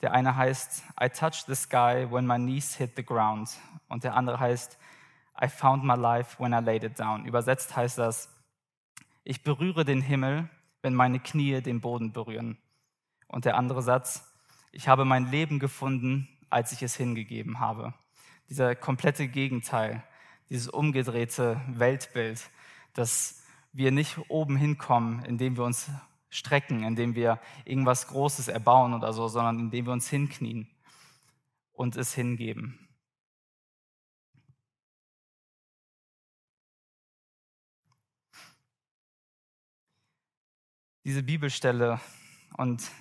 Der 0.03 0.11
eine 0.11 0.35
heißt, 0.35 0.83
I 1.01 1.09
touched 1.09 1.47
the 1.47 1.55
sky 1.55 2.05
when 2.07 2.27
my 2.27 2.35
knees 2.35 2.75
hit 2.75 2.91
the 2.95 3.03
ground. 3.03 3.49
Und 3.87 4.03
der 4.03 4.13
andere 4.13 4.39
heißt, 4.39 4.77
I 5.41 5.47
found 5.47 5.83
my 5.83 5.95
life 5.95 6.39
when 6.39 6.53
I 6.53 6.63
laid 6.63 6.83
it 6.83 6.99
down. 6.99 7.25
Übersetzt 7.25 7.75
heißt 7.75 7.97
das, 7.97 8.29
ich 9.23 9.41
berühre 9.41 9.83
den 9.83 10.01
Himmel, 10.01 10.47
wenn 10.83 10.93
meine 10.93 11.19
Knie 11.19 11.59
den 11.61 11.81
Boden 11.81 12.13
berühren. 12.13 12.59
Und 13.27 13.45
der 13.45 13.57
andere 13.57 13.81
Satz, 13.81 14.31
ich 14.71 14.87
habe 14.87 15.05
mein 15.05 15.31
Leben 15.31 15.57
gefunden, 15.57 16.27
als 16.51 16.71
ich 16.71 16.83
es 16.83 16.95
hingegeben 16.95 17.59
habe. 17.59 17.95
Dieser 18.53 18.75
komplette 18.75 19.27
Gegenteil, 19.27 20.03
dieses 20.51 20.67
umgedrehte 20.67 21.59
Weltbild, 21.69 22.51
dass 22.93 23.41
wir 23.71 23.89
nicht 23.89 24.29
oben 24.29 24.57
hinkommen, 24.57 25.25
indem 25.25 25.57
wir 25.57 25.63
uns 25.63 25.89
strecken, 26.29 26.83
indem 26.83 27.15
wir 27.15 27.39
irgendwas 27.65 28.05
Großes 28.09 28.49
erbauen 28.49 28.93
oder 28.93 29.11
so, 29.11 29.27
sondern 29.27 29.57
indem 29.57 29.87
wir 29.87 29.93
uns 29.93 30.07
hinknien 30.07 30.67
und 31.71 31.95
es 31.95 32.13
hingeben. 32.13 32.77
diese 41.05 41.23
Bibelstelle 41.23 41.99
und 42.57 42.91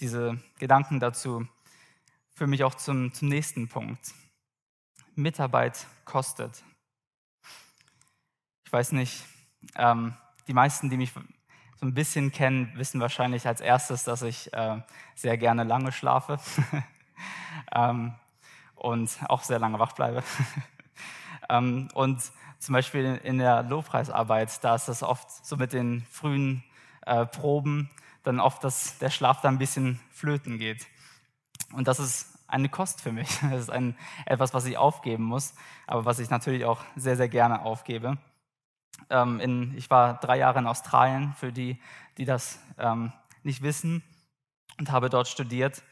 diese 0.00 0.42
Gedanken 0.58 0.98
dazu 0.98 1.46
führen 2.30 2.48
mich 2.48 2.64
auch 2.64 2.74
zum, 2.74 3.12
zum 3.12 3.28
nächsten 3.28 3.68
Punkt. 3.68 4.14
Mitarbeit 5.14 5.86
kostet. 6.04 6.62
Ich 8.64 8.72
weiß 8.72 8.92
nicht, 8.92 9.24
ähm, 9.76 10.14
die 10.46 10.52
meisten, 10.52 10.90
die 10.90 10.96
mich 10.96 11.12
so 11.12 11.86
ein 11.86 11.94
bisschen 11.94 12.30
kennen, 12.30 12.72
wissen 12.76 13.00
wahrscheinlich 13.00 13.46
als 13.46 13.60
erstes, 13.60 14.04
dass 14.04 14.22
ich 14.22 14.52
äh, 14.52 14.80
sehr 15.14 15.38
gerne 15.38 15.64
lange 15.64 15.92
schlafe 15.92 16.38
ähm, 17.72 18.14
und 18.74 19.18
auch 19.28 19.42
sehr 19.42 19.58
lange 19.58 19.78
wach 19.78 19.92
bleibe. 19.92 20.22
ähm, 21.48 21.88
und 21.94 22.22
zum 22.58 22.74
Beispiel 22.74 23.20
in 23.24 23.38
der 23.38 23.62
Lobpreisarbeit, 23.62 24.62
da 24.62 24.74
ist 24.74 24.86
das 24.86 25.02
oft 25.02 25.30
so 25.44 25.56
mit 25.56 25.72
den 25.72 26.04
frühen 26.10 26.62
äh, 27.06 27.24
Proben 27.26 27.90
dann 28.22 28.40
oft, 28.40 28.62
dass 28.62 28.98
der 28.98 29.10
Schlaf 29.10 29.40
da 29.40 29.48
ein 29.48 29.58
bisschen 29.58 29.98
flöten 30.10 30.58
geht. 30.58 30.86
Und 31.72 31.88
das 31.88 31.98
ist 31.98 32.38
eine 32.50 32.68
Kost 32.68 33.00
für 33.00 33.12
mich. 33.12 33.28
Das 33.50 33.60
ist 33.60 33.70
ein, 33.70 33.96
etwas, 34.26 34.54
was 34.54 34.66
ich 34.66 34.76
aufgeben 34.76 35.24
muss, 35.24 35.54
aber 35.86 36.04
was 36.04 36.18
ich 36.18 36.30
natürlich 36.30 36.64
auch 36.64 36.80
sehr, 36.96 37.16
sehr 37.16 37.28
gerne 37.28 37.62
aufgebe. 37.62 38.18
Ähm, 39.08 39.40
in, 39.40 39.76
ich 39.76 39.90
war 39.90 40.20
drei 40.20 40.38
Jahre 40.38 40.58
in 40.58 40.66
Australien, 40.66 41.32
für 41.34 41.52
die, 41.52 41.80
die 42.18 42.24
das 42.24 42.60
ähm, 42.78 43.12
nicht 43.42 43.62
wissen, 43.62 44.02
und 44.78 44.90
habe 44.90 45.10
dort 45.10 45.28
studiert. 45.28 45.82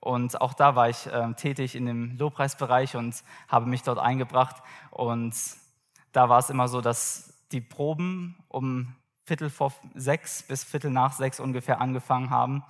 Und 0.00 0.40
auch 0.40 0.52
da 0.52 0.74
war 0.74 0.88
ich 0.88 1.08
ähm, 1.12 1.36
tätig 1.36 1.76
in 1.76 1.86
dem 1.86 2.16
Lobpreisbereich 2.18 2.96
und 2.96 3.22
habe 3.48 3.66
mich 3.66 3.82
dort 3.82 3.98
eingebracht. 3.98 4.56
Und 4.90 5.34
da 6.10 6.28
war 6.28 6.40
es 6.40 6.50
immer 6.50 6.66
so, 6.66 6.80
dass 6.80 7.46
die 7.52 7.60
Proben 7.60 8.36
um 8.48 8.96
Viertel 9.24 9.50
vor 9.50 9.72
sechs 9.94 10.42
bis 10.42 10.64
Viertel 10.64 10.90
nach 10.90 11.12
sechs 11.12 11.38
ungefähr 11.38 11.80
angefangen 11.80 12.30
haben 12.30 12.64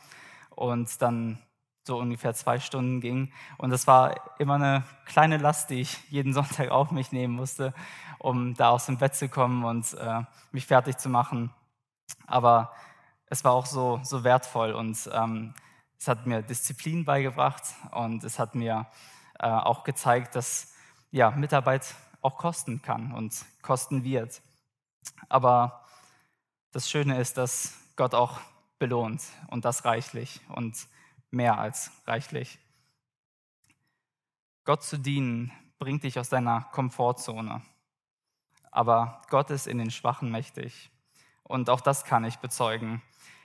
und 0.50 1.00
dann 1.00 1.38
so 1.84 1.98
ungefähr 1.98 2.34
zwei 2.34 2.60
Stunden 2.60 3.00
ging. 3.00 3.32
Und 3.58 3.70
das 3.70 3.86
war 3.86 4.14
immer 4.38 4.54
eine 4.54 4.84
kleine 5.04 5.36
Last, 5.36 5.70
die 5.70 5.80
ich 5.80 5.98
jeden 6.10 6.32
Sonntag 6.34 6.70
auf 6.70 6.90
mich 6.90 7.12
nehmen 7.12 7.34
musste, 7.34 7.74
um 8.18 8.54
da 8.54 8.70
aus 8.70 8.86
dem 8.86 8.98
Bett 8.98 9.14
zu 9.14 9.28
kommen 9.28 9.64
und 9.64 9.94
äh, 9.94 10.22
mich 10.52 10.66
fertig 10.66 10.98
zu 10.98 11.08
machen. 11.08 11.50
Aber 12.26 12.72
es 13.26 13.44
war 13.44 13.52
auch 13.52 13.66
so, 13.66 14.00
so 14.04 14.24
wertvoll 14.24 14.72
und 14.72 15.10
ähm, 15.12 15.54
es 15.98 16.08
hat 16.08 16.26
mir 16.26 16.42
Disziplin 16.42 17.04
beigebracht 17.04 17.62
und 17.92 18.24
es 18.24 18.38
hat 18.38 18.54
mir 18.54 18.86
äh, 19.38 19.46
auch 19.46 19.84
gezeigt, 19.84 20.34
dass 20.34 20.74
ja, 21.10 21.30
Mitarbeit 21.30 21.94
auch 22.20 22.36
kosten 22.36 22.82
kann 22.82 23.12
und 23.12 23.34
kosten 23.62 24.04
wird. 24.04 24.42
Aber 25.28 25.84
das 26.72 26.90
Schöne 26.90 27.20
ist, 27.20 27.36
dass 27.36 27.74
Gott 27.96 28.14
auch 28.14 28.40
belohnt 28.78 29.22
und 29.48 29.64
das 29.64 29.84
reichlich 29.84 30.40
und 30.48 30.76
mehr 31.32 31.58
als 31.58 31.90
reichlich. 32.06 32.58
Gott 34.64 34.84
zu 34.84 34.98
dienen 34.98 35.50
bringt 35.78 36.04
dich 36.04 36.18
aus 36.18 36.28
deiner 36.28 36.62
Komfortzone. 36.70 37.62
Aber 38.70 39.22
Gott 39.28 39.50
ist 39.50 39.66
in 39.66 39.78
den 39.78 39.90
Schwachen 39.90 40.30
mächtig. 40.30 40.90
Und 41.42 41.68
auch 41.68 41.80
das 41.80 42.04
kann 42.04 42.24
ich 42.24 42.38
bezeugen. 42.38 43.02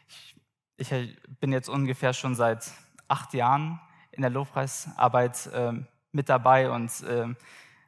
Ich, 0.08 0.36
ich 0.78 1.18
bin 1.40 1.52
jetzt 1.52 1.70
ungefähr 1.70 2.14
schon 2.14 2.36
seit 2.36 2.72
acht 3.08 3.34
Jahren 3.34 3.80
in 4.12 4.22
der 4.22 4.30
Lobpreisarbeit 4.30 5.48
äh, 5.48 5.74
mit 6.12 6.30
dabei 6.30 6.70
und 6.70 7.02
äh, 7.04 7.34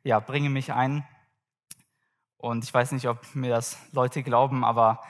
ja, 0.03 0.19
bringe 0.19 0.49
mich 0.49 0.73
ein. 0.73 1.07
Und 2.37 2.63
ich 2.63 2.73
weiß 2.73 2.93
nicht, 2.93 3.07
ob 3.07 3.35
mir 3.35 3.49
das 3.49 3.77
Leute 3.91 4.23
glauben, 4.23 4.63
aber 4.63 5.03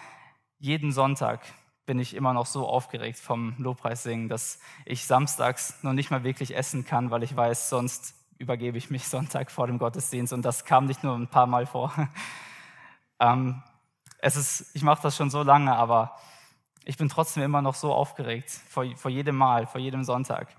jeden 0.57 0.91
Sonntag 0.91 1.41
bin 1.89 1.97
ich 1.97 2.15
immer 2.15 2.35
noch 2.35 2.45
so 2.45 2.67
aufgeregt 2.67 3.17
vom 3.17 3.55
Lobpreissingen, 3.57 4.29
dass 4.29 4.59
ich 4.85 5.07
samstags 5.07 5.81
noch 5.81 5.93
nicht 5.93 6.11
mal 6.11 6.23
wirklich 6.23 6.55
essen 6.55 6.85
kann, 6.85 7.09
weil 7.09 7.23
ich 7.23 7.35
weiß, 7.35 7.67
sonst 7.67 8.13
übergebe 8.37 8.77
ich 8.77 8.91
mich 8.91 9.07
Sonntag 9.07 9.49
vor 9.49 9.65
dem 9.65 9.79
Gottesdienst 9.79 10.31
und 10.31 10.43
das 10.43 10.65
kam 10.65 10.85
nicht 10.85 11.03
nur 11.03 11.15
ein 11.15 11.29
paar 11.29 11.47
Mal 11.47 11.65
vor. 11.65 11.91
ähm, 13.19 13.63
es 14.19 14.35
ist, 14.35 14.75
ich 14.75 14.83
mache 14.83 15.01
das 15.01 15.17
schon 15.17 15.31
so 15.31 15.41
lange, 15.41 15.75
aber 15.75 16.15
ich 16.85 16.95
bin 16.95 17.09
trotzdem 17.09 17.41
immer 17.41 17.63
noch 17.63 17.73
so 17.73 17.91
aufgeregt 17.91 18.51
vor, 18.51 18.85
vor 18.95 19.09
jedem 19.09 19.35
Mal, 19.35 19.65
vor 19.65 19.81
jedem 19.81 20.03
Sonntag. 20.03 20.55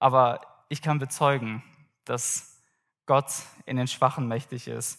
Aber 0.00 0.42
ich 0.68 0.82
kann 0.82 0.98
bezeugen, 0.98 1.62
dass 2.04 2.62
Gott 3.06 3.32
in 3.64 3.78
den 3.78 3.88
Schwachen 3.88 4.28
mächtig 4.28 4.68
ist. 4.68 4.98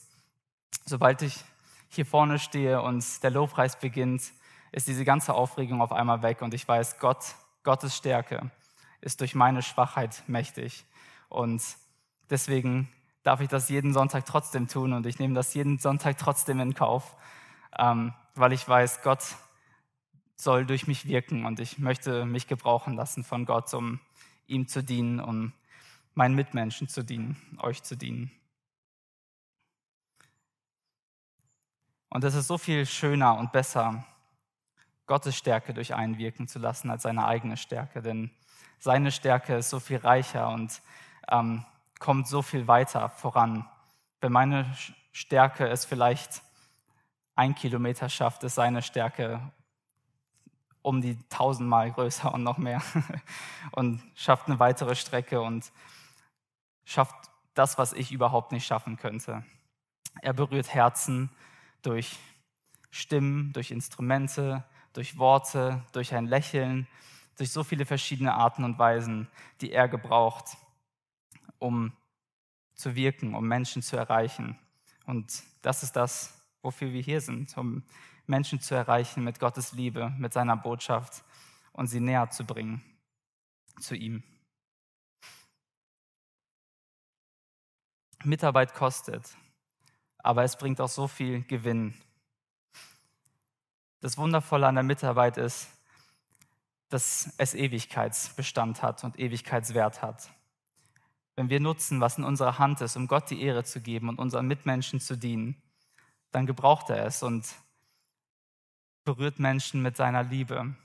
Sobald 0.83 1.21
ich 1.21 1.45
hier 1.89 2.07
vorne 2.07 2.39
stehe 2.39 2.81
und 2.81 3.21
der 3.21 3.29
Lobpreis 3.29 3.77
beginnt, 3.77 4.33
ist 4.73 4.87
diese 4.87 5.05
ganze 5.05 5.35
Aufregung 5.35 5.81
auf 5.81 5.91
einmal 5.91 6.23
weg 6.23 6.41
und 6.41 6.53
ich 6.53 6.67
weiß, 6.67 6.97
Gott, 6.99 7.35
Gottes 7.63 7.95
Stärke 7.95 8.51
ist 9.01 9.21
durch 9.21 9.35
meine 9.35 9.61
Schwachheit 9.61 10.23
mächtig. 10.27 10.83
Und 11.29 11.61
deswegen 12.29 12.89
darf 13.21 13.39
ich 13.39 13.47
das 13.47 13.69
jeden 13.69 13.93
Sonntag 13.93 14.25
trotzdem 14.25 14.67
tun 14.67 14.93
und 14.93 15.05
ich 15.05 15.19
nehme 15.19 15.35
das 15.35 15.53
jeden 15.53 15.77
Sonntag 15.77 16.17
trotzdem 16.17 16.59
in 16.59 16.73
Kauf, 16.73 17.15
ähm, 17.77 18.13
weil 18.33 18.51
ich 18.51 18.67
weiß, 18.67 19.03
Gott 19.03 19.23
soll 20.35 20.65
durch 20.65 20.87
mich 20.87 21.07
wirken 21.07 21.45
und 21.45 21.59
ich 21.59 21.77
möchte 21.77 22.25
mich 22.25 22.47
gebrauchen 22.47 22.95
lassen 22.95 23.23
von 23.23 23.45
Gott, 23.45 23.71
um 23.75 23.99
ihm 24.47 24.67
zu 24.67 24.83
dienen, 24.83 25.19
um 25.19 25.53
meinen 26.15 26.33
Mitmenschen 26.33 26.87
zu 26.87 27.03
dienen, 27.03 27.37
euch 27.61 27.83
zu 27.83 27.95
dienen. 27.95 28.31
Und 32.09 32.23
es 32.23 32.33
ist 32.33 32.47
so 32.47 32.57
viel 32.57 32.87
schöner 32.87 33.37
und 33.37 33.51
besser, 33.51 34.03
Gottes 35.05 35.35
Stärke 35.35 35.73
durch 35.73 35.93
einen 35.93 36.17
wirken 36.17 36.47
zu 36.47 36.59
lassen 36.59 36.89
als 36.89 37.03
seine 37.03 37.25
eigene 37.25 37.57
Stärke, 37.57 38.01
denn 38.01 38.31
seine 38.79 39.11
Stärke 39.11 39.55
ist 39.55 39.69
so 39.69 39.79
viel 39.79 39.97
reicher 39.97 40.49
und 40.49 40.81
ähm, 41.29 41.65
kommt 41.99 42.27
so 42.27 42.41
viel 42.41 42.67
weiter 42.67 43.09
voran. 43.09 43.67
Wenn 44.21 44.31
meine 44.31 44.73
Stärke 45.11 45.67
es 45.67 45.85
vielleicht 45.85 46.41
ein 47.35 47.55
Kilometer 47.55 48.09
schafft, 48.09 48.43
ist 48.43 48.55
seine 48.55 48.81
Stärke 48.81 49.39
um 50.81 51.01
die 51.01 51.17
tausendmal 51.29 51.91
größer 51.91 52.33
und 52.33 52.43
noch 52.43 52.57
mehr 52.57 52.81
und 53.71 54.03
schafft 54.15 54.47
eine 54.47 54.59
weitere 54.59 54.95
Strecke 54.95 55.41
und 55.41 55.71
schafft 56.83 57.15
das, 57.53 57.77
was 57.77 57.93
ich 57.93 58.11
überhaupt 58.11 58.51
nicht 58.51 58.65
schaffen 58.65 58.97
könnte. 58.97 59.43
Er 60.21 60.33
berührt 60.33 60.73
Herzen 60.73 61.29
durch 61.81 62.19
Stimmen, 62.91 63.53
durch 63.53 63.71
Instrumente, 63.71 64.63
durch 64.93 65.17
Worte, 65.17 65.83
durch 65.91 66.13
ein 66.13 66.27
Lächeln, 66.27 66.87
durch 67.37 67.51
so 67.51 67.63
viele 67.63 67.85
verschiedene 67.85 68.33
Arten 68.33 68.63
und 68.63 68.77
Weisen, 68.77 69.27
die 69.61 69.71
er 69.71 69.87
gebraucht, 69.87 70.57
um 71.59 71.93
zu 72.75 72.95
wirken, 72.95 73.35
um 73.35 73.47
Menschen 73.47 73.81
zu 73.81 73.97
erreichen. 73.97 74.57
Und 75.05 75.43
das 75.61 75.83
ist 75.83 75.95
das, 75.95 76.41
wofür 76.61 76.91
wir 76.91 77.01
hier 77.01 77.21
sind, 77.21 77.57
um 77.57 77.83
Menschen 78.25 78.59
zu 78.59 78.75
erreichen 78.75 79.23
mit 79.23 79.39
Gottes 79.39 79.73
Liebe, 79.73 80.11
mit 80.17 80.33
seiner 80.33 80.55
Botschaft 80.55 81.23
und 81.73 81.87
sie 81.87 81.99
näher 81.99 82.29
zu 82.29 82.45
bringen 82.45 82.81
zu 83.79 83.95
ihm. 83.95 84.23
Mitarbeit 88.23 88.73
kostet, 88.73 89.35
aber 90.19 90.43
es 90.43 90.57
bringt 90.57 90.79
auch 90.79 90.89
so 90.89 91.07
viel 91.07 91.43
Gewinn. 91.43 91.93
Das 94.03 94.17
Wundervolle 94.17 94.67
an 94.67 94.75
der 94.75 94.83
Mitarbeit 94.83 95.37
ist, 95.37 95.69
dass 96.89 97.33
es 97.37 97.53
Ewigkeitsbestand 97.53 98.81
hat 98.83 99.05
und 99.05 99.17
Ewigkeitswert 99.17 100.01
hat. 100.01 100.29
Wenn 101.37 101.49
wir 101.49 101.61
nutzen, 101.61 102.01
was 102.01 102.17
in 102.17 102.25
unserer 102.25 102.59
Hand 102.59 102.81
ist, 102.81 102.97
um 102.97 103.07
Gott 103.07 103.29
die 103.29 103.41
Ehre 103.41 103.63
zu 103.63 103.79
geben 103.79 104.09
und 104.09 104.19
unseren 104.19 104.45
Mitmenschen 104.45 104.99
zu 104.99 105.17
dienen, 105.17 105.55
dann 106.31 106.45
gebraucht 106.45 106.89
er 106.89 107.05
es 107.05 107.23
und 107.23 107.45
berührt 109.05 109.39
Menschen 109.39 109.81
mit 109.81 109.95
seiner 109.95 110.23
Liebe 110.23 110.75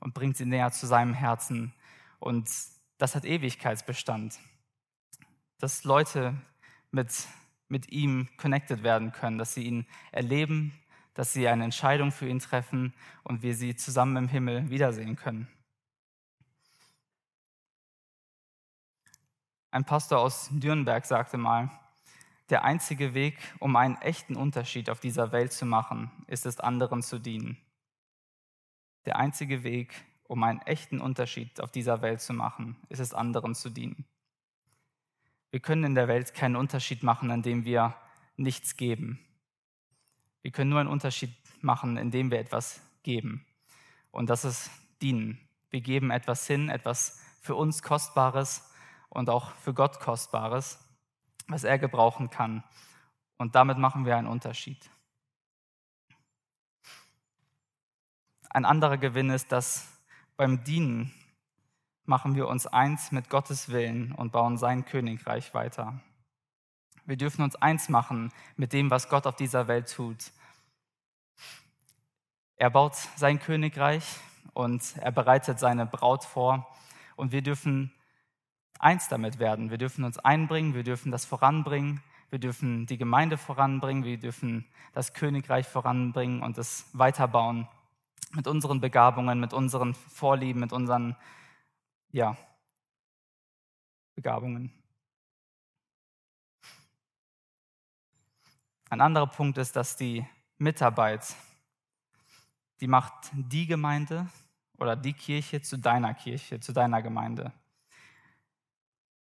und 0.00 0.12
bringt 0.12 0.36
sie 0.36 0.44
näher 0.44 0.72
zu 0.72 0.86
seinem 0.86 1.14
Herzen. 1.14 1.72
Und 2.18 2.50
das 2.98 3.14
hat 3.14 3.24
Ewigkeitsbestand. 3.24 4.38
Dass 5.56 5.84
Leute 5.84 6.34
mit, 6.90 7.26
mit 7.68 7.90
ihm 7.90 8.28
connected 8.36 8.82
werden 8.82 9.10
können, 9.10 9.38
dass 9.38 9.54
sie 9.54 9.62
ihn 9.62 9.86
erleben, 10.10 10.78
dass 11.14 11.32
sie 11.32 11.48
eine 11.48 11.64
Entscheidung 11.64 12.10
für 12.10 12.28
ihn 12.28 12.38
treffen 12.38 12.94
und 13.22 13.42
wir 13.42 13.54
sie 13.54 13.76
zusammen 13.76 14.16
im 14.16 14.28
Himmel 14.28 14.70
wiedersehen 14.70 15.16
können. 15.16 15.48
Ein 19.70 19.84
Pastor 19.84 20.20
aus 20.20 20.50
Dürnberg 20.52 21.04
sagte 21.04 21.38
mal, 21.38 21.70
der 22.50 22.64
einzige 22.64 23.14
Weg, 23.14 23.38
um 23.58 23.74
einen 23.76 23.96
echten 24.02 24.36
Unterschied 24.36 24.90
auf 24.90 25.00
dieser 25.00 25.32
Welt 25.32 25.52
zu 25.54 25.64
machen, 25.64 26.10
ist 26.26 26.44
es, 26.44 26.60
anderen 26.60 27.02
zu 27.02 27.18
dienen. 27.18 27.56
Der 29.06 29.16
einzige 29.16 29.62
Weg, 29.62 29.94
um 30.24 30.42
einen 30.42 30.60
echten 30.60 31.00
Unterschied 31.00 31.60
auf 31.60 31.70
dieser 31.70 32.02
Welt 32.02 32.20
zu 32.20 32.34
machen, 32.34 32.76
ist 32.90 33.00
es, 33.00 33.14
anderen 33.14 33.54
zu 33.54 33.70
dienen. 33.70 34.04
Wir 35.50 35.60
können 35.60 35.84
in 35.84 35.94
der 35.94 36.08
Welt 36.08 36.34
keinen 36.34 36.56
Unterschied 36.56 37.02
machen, 37.02 37.30
indem 37.30 37.64
wir 37.64 37.94
nichts 38.36 38.76
geben. 38.76 39.18
Wir 40.42 40.50
können 40.50 40.70
nur 40.70 40.80
einen 40.80 40.88
Unterschied 40.88 41.32
machen, 41.60 41.96
indem 41.96 42.30
wir 42.30 42.38
etwas 42.38 42.80
geben. 43.02 43.46
Und 44.10 44.28
das 44.28 44.44
ist 44.44 44.70
dienen. 45.00 45.40
Wir 45.70 45.80
geben 45.80 46.10
etwas 46.10 46.46
hin, 46.46 46.68
etwas 46.68 47.20
für 47.40 47.54
uns 47.54 47.82
Kostbares 47.82 48.70
und 49.08 49.30
auch 49.30 49.52
für 49.56 49.72
Gott 49.72 50.00
Kostbares 50.00 50.78
was 51.48 51.64
er 51.64 51.78
gebrauchen 51.78 52.30
kann. 52.30 52.62
Und 53.38 53.54
damit 53.54 53.78
machen 53.78 54.04
wir 54.04 54.16
einen 54.16 54.28
Unterschied. 54.28 54.90
Ein 58.50 58.64
anderer 58.64 58.98
Gewinn 58.98 59.30
ist, 59.30 59.50
dass 59.50 59.88
beim 60.36 60.62
Dienen 60.64 61.12
machen 62.04 62.34
wir 62.34 62.48
uns 62.48 62.66
eins 62.66 63.12
mit 63.12 63.30
Gottes 63.30 63.70
Willen 63.70 64.12
und 64.12 64.32
bauen 64.32 64.58
sein 64.58 64.84
Königreich 64.84 65.54
weiter. 65.54 66.00
Wir 67.04 67.16
dürfen 67.16 67.42
uns 67.42 67.56
eins 67.56 67.88
machen 67.88 68.32
mit 68.56 68.72
dem, 68.72 68.90
was 68.90 69.08
Gott 69.08 69.26
auf 69.26 69.36
dieser 69.36 69.66
Welt 69.66 69.92
tut. 69.92 70.30
Er 72.56 72.70
baut 72.70 72.94
sein 73.16 73.40
Königreich 73.40 74.04
und 74.54 74.96
er 74.98 75.10
bereitet 75.10 75.58
seine 75.58 75.84
Braut 75.84 76.24
vor 76.24 76.66
und 77.16 77.32
wir 77.32 77.42
dürfen 77.42 77.92
eins 78.78 79.08
damit 79.08 79.38
werden. 79.38 79.70
Wir 79.70 79.78
dürfen 79.78 80.04
uns 80.04 80.18
einbringen, 80.18 80.74
wir 80.74 80.84
dürfen 80.84 81.10
das 81.10 81.24
voranbringen, 81.24 82.02
wir 82.30 82.38
dürfen 82.38 82.86
die 82.86 82.98
Gemeinde 82.98 83.36
voranbringen, 83.36 84.04
wir 84.04 84.18
dürfen 84.18 84.64
das 84.92 85.12
Königreich 85.12 85.66
voranbringen 85.66 86.42
und 86.42 86.56
es 86.58 86.88
weiterbauen 86.92 87.68
mit 88.32 88.46
unseren 88.46 88.80
Begabungen, 88.80 89.40
mit 89.40 89.52
unseren 89.52 89.94
Vorlieben, 89.94 90.60
mit 90.60 90.72
unseren 90.72 91.16
ja, 92.10 92.36
Begabungen. 94.14 94.72
Ein 98.92 99.00
anderer 99.00 99.26
Punkt 99.26 99.56
ist, 99.56 99.74
dass 99.74 99.96
die 99.96 100.22
Mitarbeit, 100.58 101.34
die 102.82 102.86
macht 102.86 103.14
die 103.32 103.66
Gemeinde 103.66 104.26
oder 104.76 104.96
die 104.96 105.14
Kirche 105.14 105.62
zu 105.62 105.78
deiner 105.78 106.12
Kirche, 106.12 106.60
zu 106.60 106.74
deiner 106.74 107.00
Gemeinde. 107.00 107.52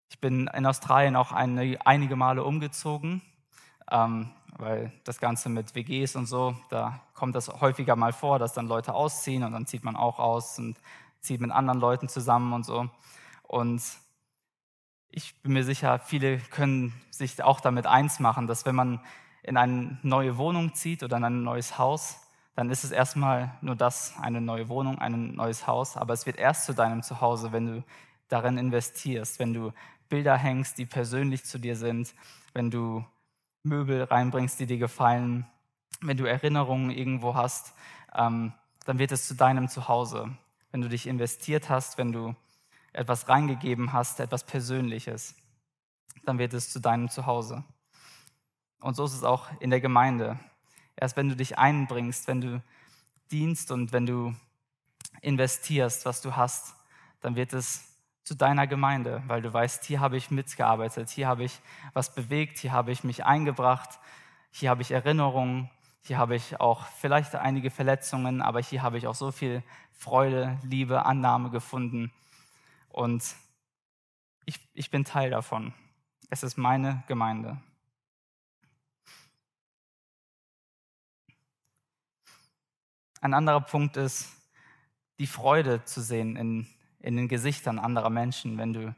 Ich 0.09 0.19
bin 0.21 0.47
in 0.47 0.65
Australien 0.65 1.17
auch 1.17 1.33
eine, 1.33 1.77
einige 1.85 2.17
Male 2.17 2.45
umgezogen, 2.45 3.21
ähm, 3.91 4.31
weil 4.57 4.91
das 5.05 5.19
Ganze 5.19 5.51
mit 5.51 5.75
WGs 5.75 6.17
und 6.17 6.25
so, 6.25 6.57
da 6.71 7.03
kommt 7.13 7.37
das 7.37 7.49
häufiger 7.49 7.95
mal 7.95 8.15
vor, 8.15 8.39
dass 8.39 8.55
dann 8.55 8.69
Leute 8.69 8.95
ausziehen 8.95 9.43
und 9.43 9.53
dann 9.53 9.67
zieht 9.67 9.85
man 9.85 9.97
auch 9.97 10.19
aus 10.19 10.59
und 10.59 10.79
zieht 11.21 11.43
mit 11.43 11.51
anderen 11.51 11.79
Leuten 11.79 12.09
zusammen 12.09 12.55
und 12.55 12.65
so. 12.65 12.89
Und 13.43 13.83
ich 15.11 15.43
bin 15.43 15.53
mir 15.53 15.65
sicher, 15.65 15.99
viele 15.99 16.39
können 16.39 16.99
sich 17.11 17.43
auch 17.43 17.61
damit 17.61 17.87
eins 17.87 18.19
machen, 18.19 18.47
dass 18.47 18.65
wenn 18.65 18.75
man 18.75 19.01
in 19.43 19.57
eine 19.57 19.99
neue 20.03 20.37
Wohnung 20.37 20.75
zieht 20.75 21.03
oder 21.03 21.17
in 21.17 21.25
ein 21.25 21.43
neues 21.43 21.79
Haus, 21.79 22.21
dann 22.55 22.71
ist 22.71 22.85
es 22.85 22.91
erstmal 22.91 23.57
nur 23.61 23.77
das, 23.77 24.15
eine 24.21 24.41
neue 24.41 24.69
Wohnung, 24.69 24.99
ein 24.99 25.35
neues 25.35 25.67
Haus, 25.67 25.97
aber 25.97 26.13
es 26.15 26.27
wird 26.27 26.39
erst 26.39 26.65
zu 26.65 26.75
deinem 26.75 27.03
Zuhause, 27.03 27.53
wenn 27.53 27.67
du 27.67 27.85
darin 28.29 28.59
investierst, 28.59 29.39
wenn 29.39 29.55
du 29.55 29.73
Bilder 30.09 30.37
hängst, 30.37 30.79
die 30.79 30.87
persönlich 30.87 31.45
zu 31.45 31.59
dir 31.59 31.77
sind, 31.77 32.15
wenn 32.55 32.71
du 32.71 33.05
Möbel 33.63 34.03
reinbringst, 34.03 34.59
die 34.59 34.67
dir 34.67 34.79
gefallen, 34.79 35.47
wenn 36.01 36.17
du 36.17 36.25
Erinnerungen 36.25 36.91
irgendwo 36.91 37.35
hast, 37.35 37.75
ähm, 38.15 38.53
dann 38.85 38.99
wird 38.99 39.13
es 39.13 39.27
zu 39.27 39.35
deinem 39.35 39.69
Zuhause. 39.69 40.37
Wenn 40.71 40.81
du 40.81 40.89
dich 40.89 41.07
investiert 41.07 41.69
hast, 41.69 41.99
wenn 41.99 42.13
du 42.13 42.35
etwas 42.93 43.29
reingegeben 43.29 43.93
hast, 43.93 44.21
etwas 44.21 44.45
Persönliches, 44.45 45.35
dann 46.25 46.39
wird 46.39 46.55
es 46.55 46.73
zu 46.73 46.81
deinem 46.81 47.09
Zuhause. 47.09 47.65
Und 48.81 48.95
so 48.95 49.05
ist 49.05 49.15
es 49.15 49.25
auch 49.25 49.49
in 49.61 49.71
der 49.71 49.81
Gemeinde. 49.81 50.39
Erst 50.97 51.17
wenn 51.17 51.29
du 51.29 51.37
dich 51.37 51.59
einbringst, 51.59 52.29
wenn 52.29 52.41
du 52.41 52.63
dienst 53.31 53.71
und 53.71 53.93
wenn 53.93 54.07
du 54.07 54.35
investierst, 55.21 56.07
was 56.07 56.21
du 56.21 56.37
hast, 56.37 56.75
dann 57.21 57.37
wird 57.37 57.53
es 57.53 57.85
zu 58.25 58.35
deiner 58.35 58.67
Gemeinde, 58.67 59.23
weil 59.27 59.43
du 59.43 59.53
weißt, 59.53 59.85
hier 59.85 60.01
habe 60.01 60.17
ich 60.17 60.31
mitgearbeitet, 60.31 61.09
hier 61.09 61.27
habe 61.27 61.45
ich 61.45 61.61
was 61.95 62.15
bewegt, 62.15 62.59
hier 62.59 62.73
habe 62.73 62.93
ich 62.93 63.03
mich 63.03 63.25
eingebracht, 63.25 63.99
hier 64.51 64.71
habe 64.71 64.83
ich 64.83 64.91
Erinnerungen, 64.91 65.71
hier 66.03 66.19
habe 66.19 66.37
ich 66.37 66.61
auch 66.61 66.87
vielleicht 66.87 67.35
einige 67.35 67.71
Verletzungen, 67.71 68.43
aber 68.43 68.61
hier 68.61 68.83
habe 68.83 68.99
ich 68.99 69.07
auch 69.07 69.15
so 69.15 69.33
viel 69.33 69.63
Freude, 69.93 70.59
Liebe, 70.63 71.07
Annahme 71.07 71.51
gefunden. 71.51 72.13
Und 72.89 73.35
ich, 74.45 74.61
ich 74.75 74.91
bin 74.91 75.05
Teil 75.05 75.31
davon. 75.31 75.75
Es 76.31 76.43
ist 76.43 76.57
meine 76.57 77.03
Gemeinde. 77.09 77.59
Ein 83.21 83.35
anderer 83.35 83.61
Punkt 83.61 83.97
ist, 83.97 84.29
die 85.19 85.27
Freude 85.27 85.85
zu 85.85 86.01
sehen 86.01 86.37
in, 86.37 86.67
in 87.01 87.17
den 87.17 87.29
Gesichtern 87.29 87.79
anderer 87.79 88.11
Menschen, 88.11 88.59
wenn, 88.59 88.73
du, 88.73 88.95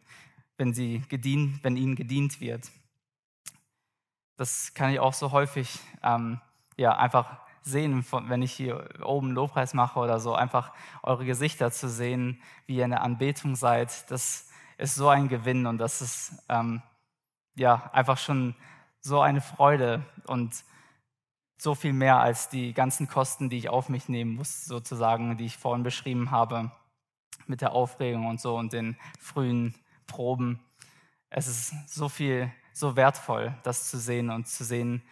wenn, 0.57 0.75
sie 0.75 1.03
gedient, 1.09 1.63
wenn 1.65 1.77
ihnen 1.77 1.97
gedient 1.97 2.41
wird. 2.41 2.71
Das 4.37 4.75
kann 4.75 4.91
ich 4.93 5.01
auch 5.01 5.15
so 5.15 5.33
häufig 5.33 5.79
ähm, 6.03 6.41
ja, 6.77 6.97
einfach 6.97 7.39
sehen, 7.63 8.05
wenn 8.11 8.43
ich 8.43 8.53
hier 8.53 8.89
oben 9.05 9.33
Lobpreis 9.33 9.75
mache 9.75 9.99
oder 9.99 10.19
so, 10.19 10.35
einfach 10.35 10.73
eure 11.03 11.25
Gesichter 11.25 11.71
zu 11.71 11.89
sehen, 11.89 12.43
wie 12.67 12.77
ihr 12.77 12.85
in 12.85 12.91
der 12.91 13.03
Anbetung 13.03 13.55
seid, 13.55 14.11
das 14.11 14.49
ist 14.79 14.95
so 14.95 15.09
ein 15.09 15.29
Gewinn 15.29 15.67
und 15.67 15.79
das 15.79 16.01
ist 16.01 16.43
ähm, 16.49 16.83
ja 17.55 17.91
einfach 17.93 18.17
schon 18.17 18.55
so 19.01 19.21
eine 19.21 19.41
Freude 19.41 20.03
und 20.27 20.65
so 21.61 21.75
viel 21.75 21.93
mehr 21.93 22.19
als 22.21 22.49
die 22.49 22.73
ganzen 22.73 23.07
Kosten, 23.07 23.51
die 23.51 23.59
ich 23.59 23.69
auf 23.69 23.91
mich 23.91 24.09
nehmen 24.09 24.37
muss, 24.37 24.65
sozusagen, 24.65 25.37
die 25.37 25.45
ich 25.45 25.59
vorhin 25.59 25.83
beschrieben 25.83 26.31
habe, 26.31 26.73
mit 27.47 27.61
der 27.61 27.73
Aufregung 27.73 28.27
und 28.27 28.41
so 28.41 28.57
und 28.57 28.73
den 28.73 28.97
frühen 29.19 29.75
Proben. 30.07 30.61
Es 31.29 31.47
ist 31.47 31.75
so 31.87 32.09
viel, 32.09 32.51
so 32.73 32.97
wertvoll, 32.97 33.55
das 33.63 33.91
zu 33.91 33.99
sehen 33.99 34.31
und 34.31 34.49
zu 34.49 34.65
sehen, 34.65 35.03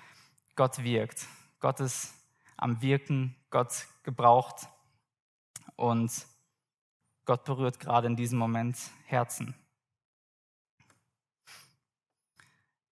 Gott 0.57 0.83
wirkt. 0.83 1.27
Gott 1.61 1.81
ist 1.81 2.15
am 2.57 2.81
Wirken, 2.81 3.37
Gott 3.51 3.87
gebraucht 4.03 4.69
und 5.77 6.11
Gott 7.27 7.45
berührt 7.45 7.79
gerade 7.79 8.07
in 8.07 8.17
diesem 8.17 8.39
Moment 8.39 8.79
Herzen. 9.05 9.55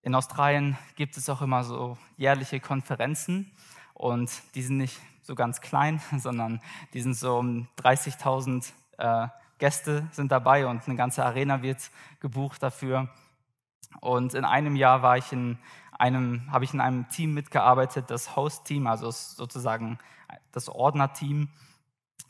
In 0.07 0.15
Australien 0.15 0.79
gibt 0.95 1.17
es 1.17 1.29
auch 1.29 1.43
immer 1.43 1.65
so 1.65 1.99
jährliche 2.17 2.61
Konferenzen 2.61 3.51
und 3.93 4.31
die 4.55 4.63
sind 4.63 4.77
nicht 4.77 5.01
so 5.21 5.35
ganz 5.35 5.61
klein, 5.61 6.01
sondern 6.17 6.61
die 6.93 7.01
sind 7.01 7.15
so 7.15 7.37
um 7.37 7.67
30.000 7.83 8.71
äh, 8.99 9.27
Gäste 9.59 10.07
sind 10.13 10.31
dabei 10.31 10.69
und 10.69 10.87
eine 10.87 10.95
ganze 10.95 11.25
Arena 11.25 11.61
wird 11.61 11.91
gebucht 12.21 12.63
dafür. 12.63 13.09
Und 14.01 14.35
in 14.35 14.45
einem 14.45 14.77
Jahr 14.77 15.03
war 15.03 15.17
ich 15.17 15.33
in 15.33 15.59
einem, 15.91 16.53
habe 16.53 16.65
ich 16.65 16.73
in 16.73 16.81
einem 16.81 17.09
Team 17.09 17.35
mitgearbeitet, 17.35 18.09
das 18.09 18.37
Host-Team, 18.37 18.87
also 18.87 19.11
sozusagen 19.11 19.99
das 20.53 20.69
Ordner-Team. 20.69 21.49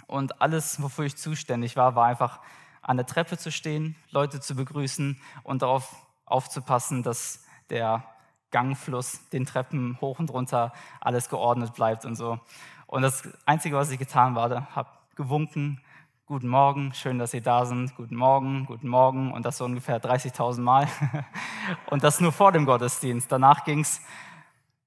Und 0.06 0.40
alles, 0.40 0.80
wofür 0.80 1.04
ich 1.04 1.18
zuständig 1.18 1.76
war, 1.76 1.94
war 1.94 2.06
einfach 2.06 2.40
an 2.80 2.96
der 2.96 3.04
Treppe 3.04 3.36
zu 3.36 3.52
stehen, 3.52 3.96
Leute 4.08 4.40
zu 4.40 4.54
begrüßen 4.56 5.20
und 5.42 5.60
darauf 5.60 5.94
aufzupassen, 6.24 7.02
dass 7.02 7.45
der 7.70 8.04
Gangfluss, 8.50 9.28
den 9.30 9.44
Treppen 9.44 9.98
hoch 10.00 10.18
und 10.18 10.30
runter, 10.30 10.72
alles 11.00 11.28
geordnet 11.28 11.74
bleibt 11.74 12.04
und 12.04 12.14
so. 12.14 12.38
Und 12.86 13.02
das 13.02 13.28
Einzige, 13.44 13.76
was 13.76 13.90
ich 13.90 13.98
getan 13.98 14.34
war, 14.34 14.74
habe 14.74 14.88
gewunken, 15.16 15.80
guten 16.26 16.48
Morgen, 16.48 16.92
schön, 16.92 17.18
dass 17.18 17.32
Sie 17.32 17.40
da 17.40 17.66
sind, 17.66 17.94
guten 17.96 18.16
Morgen, 18.16 18.66
guten 18.66 18.88
Morgen 18.88 19.32
und 19.32 19.44
das 19.44 19.58
so 19.58 19.64
ungefähr 19.64 20.00
30.000 20.00 20.60
Mal. 20.60 20.88
Und 21.90 22.02
das 22.02 22.20
nur 22.20 22.32
vor 22.32 22.50
dem 22.50 22.64
Gottesdienst. 22.64 23.30
Danach 23.30 23.64
ging 23.64 23.80
es, 23.80 24.00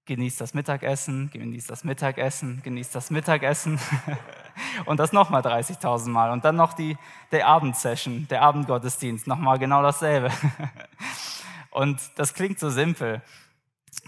genießt 0.06 0.42
das 0.42 0.54
Mittagessen, 0.54 1.30
genießt 1.32 1.70
das 1.70 1.84
Mittagessen, 1.84 2.62
genießt 2.64 2.94
das 2.94 3.12
Mittagessen 3.12 3.80
und 4.86 5.00
das 5.00 5.14
nochmal 5.14 5.42
30.000 5.42 6.10
Mal. 6.10 6.32
Und 6.32 6.44
dann 6.44 6.56
noch 6.56 6.74
die, 6.74 6.98
der 7.32 7.48
Abendsession, 7.48 8.28
der 8.30 8.42
Abendgottesdienst, 8.42 9.28
nochmal 9.28 9.60
genau 9.60 9.82
dasselbe. 9.82 10.32
Und 11.72 12.00
das 12.16 12.34
klingt 12.34 12.60
so 12.60 12.70
simpel, 12.70 13.22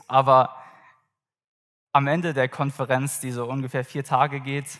aber 0.07 0.55
am 1.93 2.07
Ende 2.07 2.33
der 2.33 2.47
Konferenz, 2.47 3.19
die 3.19 3.31
so 3.31 3.45
ungefähr 3.45 3.83
vier 3.83 4.03
Tage 4.03 4.39
geht, 4.39 4.79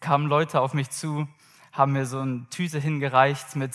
kamen 0.00 0.26
Leute 0.28 0.60
auf 0.60 0.74
mich 0.74 0.90
zu, 0.90 1.26
haben 1.72 1.92
mir 1.92 2.06
so 2.06 2.20
eine 2.20 2.46
Tüte 2.50 2.78
hingereicht 2.78 3.56
mit 3.56 3.72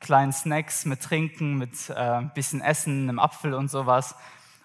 kleinen 0.00 0.32
Snacks, 0.32 0.84
mit 0.84 1.02
Trinken, 1.02 1.58
mit 1.58 1.90
äh, 1.90 1.94
ein 1.94 2.32
bisschen 2.34 2.60
Essen, 2.60 3.08
einem 3.08 3.18
Apfel 3.18 3.54
und 3.54 3.70
sowas 3.70 4.14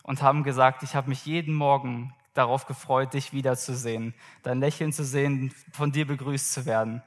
und 0.03 0.21
haben 0.21 0.43
gesagt, 0.43 0.83
ich 0.83 0.95
habe 0.95 1.09
mich 1.09 1.25
jeden 1.25 1.53
Morgen 1.53 2.13
darauf 2.33 2.65
gefreut, 2.65 3.13
dich 3.13 3.33
wiederzusehen, 3.33 4.13
dein 4.43 4.59
Lächeln 4.59 4.93
zu 4.93 5.03
sehen, 5.03 5.53
von 5.73 5.91
dir 5.91 6.07
begrüßt 6.07 6.53
zu 6.53 6.65
werden. 6.65 7.01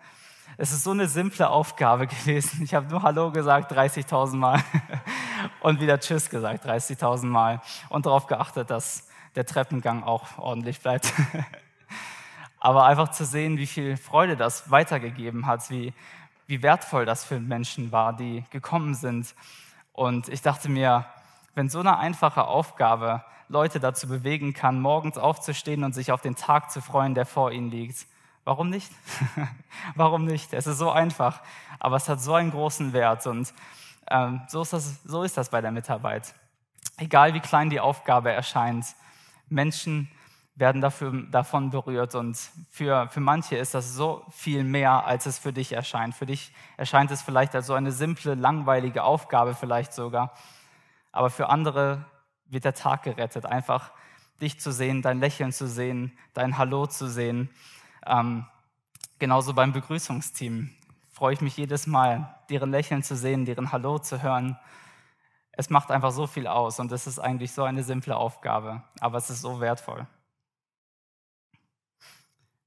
Es 0.57 0.73
ist 0.73 0.85
so 0.85 0.91
eine 0.91 1.09
simple 1.09 1.49
Aufgabe 1.49 2.07
gewesen. 2.09 2.63
Ich 2.63 2.75
habe 2.75 2.89
nur 2.89 3.03
Hallo 3.03 3.31
gesagt 3.31 3.73
30.000 3.73 4.37
Mal 4.37 4.63
und 5.61 5.81
wieder 5.81 6.01
Tschüss 6.01 6.31
gesagt 6.31 6.65
30.000 6.67 7.27
Mal 7.27 7.61
und 7.89 8.07
darauf 8.07 8.27
geachtet, 8.27 8.71
dass 8.71 9.09
der 9.37 9.47
Treppengang 9.47 10.03
auch 10.03 10.39
ordentlich 10.39 10.81
bleibt. 10.81 11.13
Aber 12.61 12.85
einfach 12.85 13.11
zu 13.11 13.25
sehen, 13.25 13.57
wie 13.57 13.67
viel 13.67 13.97
Freude 13.97 14.37
das 14.37 14.71
weitergegeben 14.71 15.47
hat, 15.47 15.71
wie, 15.71 15.95
wie 16.47 16.63
wertvoll 16.63 17.07
das 17.07 17.25
für 17.25 17.41
Menschen 17.41 17.91
war, 17.93 18.13
die 18.13 18.45
gekommen 18.51 18.95
sind. 18.95 19.35
Und 19.93 20.29
ich 20.29 20.43
dachte 20.43 20.69
mir, 20.69 21.07
wenn 21.55 21.69
so 21.69 21.81
eine 21.81 21.99
einfache 21.99 22.45
Aufgabe 22.45 23.25
Leute 23.49 23.81
dazu 23.81 24.07
bewegen 24.09 24.53
kann, 24.53 24.81
morgens 24.81 25.19
aufzustehen 25.19 25.85
und 25.85 25.95
sich 25.95 26.13
auf 26.13 26.21
den 26.21 26.37
Tag 26.37 26.71
zu 26.71 26.81
freuen, 26.81 27.15
der 27.15 27.27
vor 27.27 27.51
ihnen 27.51 27.71
liegt, 27.71 28.07
warum 28.45 28.71
nicht? 28.71 28.93
warum 29.95 30.25
nicht? 30.25 30.53
Es 30.53 30.67
ist 30.67 30.79
so 30.79 30.91
einfach, 30.91 31.41
aber 31.79 31.97
es 31.97 32.09
hat 32.09 32.21
so 32.21 32.35
einen 32.35 32.51
großen 32.51 32.93
Wert. 32.93 33.27
Und 33.27 33.53
ähm, 34.11 34.43
so, 34.49 34.63
ist 34.63 34.73
das, 34.73 35.03
so 35.05 35.23
ist 35.23 35.37
das 35.37 35.49
bei 35.49 35.61
der 35.61 35.71
Mitarbeit. 35.71 36.35
Egal 36.97 37.35
wie 37.35 37.41
klein 37.41 37.71
die 37.71 37.81
Aufgabe 37.81 38.31
erscheint, 38.33 38.85
Menschen 39.49 40.11
werden 40.55 40.83
dafür, 40.83 41.13
davon 41.31 41.71
berührt 41.71 42.15
und 42.15 42.37
für, 42.71 43.09
für 43.09 43.21
manche 43.21 43.57
ist 43.57 43.75
das 43.75 43.95
so 43.95 44.25
viel 44.31 44.63
mehr, 44.63 45.07
als 45.07 45.27
es 45.27 45.39
für 45.39 45.53
dich 45.53 45.73
erscheint. 45.73 46.15
Für 46.15 46.27
dich 46.27 46.53
erscheint 46.77 47.11
es 47.11 47.23
vielleicht 47.23 47.55
als 47.55 47.67
so 47.67 47.75
eine 47.75 47.93
simple, 47.93 48.35
langweilige 48.35 49.03
Aufgabe 49.03 49.55
vielleicht 49.55 49.95
sogar, 49.95 50.35
aber 51.13 51.31
für 51.31 51.49
andere 51.49 52.05
wird 52.47 52.65
der 52.65 52.75
Tag 52.75 53.05
gerettet, 53.05 53.47
einfach 53.47 53.93
dich 54.41 54.61
zu 54.61 54.73
sehen, 54.73 55.03
dein 55.03 55.21
Lächeln 55.21 55.53
zu 55.53 55.67
sehen, 55.67 56.17
dein 56.35 56.59
Hallo 56.59 56.87
zu 56.87 57.09
sehen. 57.09 57.51
Ähm, 58.07 58.47
genauso 59.19 59.55
beim 59.55 59.73
Begrüßungsteam 59.73 60.71
freue 61.21 61.35
ich 61.35 61.43
mich 61.43 61.59
jedes 61.59 61.87
Mal, 61.87 62.35
deren 62.49 62.71
Lächeln 62.71 63.03
zu 63.03 63.15
sehen, 63.15 63.45
deren 63.45 63.73
Hallo 63.73 63.99
zu 63.99 64.23
hören. 64.23 64.59
Es 65.53 65.69
macht 65.69 65.91
einfach 65.91 66.13
so 66.13 66.27
viel 66.27 66.47
aus 66.47 66.81
und 66.81 66.91
es 66.93 67.07
ist 67.07 67.19
eigentlich 67.19 67.53
so 67.53 67.63
eine 67.63 67.83
simple 67.83 68.17
Aufgabe, 68.17 68.83
aber 69.01 69.19
es 69.19 69.29
ist 69.29 69.43
so 69.43 69.61
wertvoll. 69.61 70.07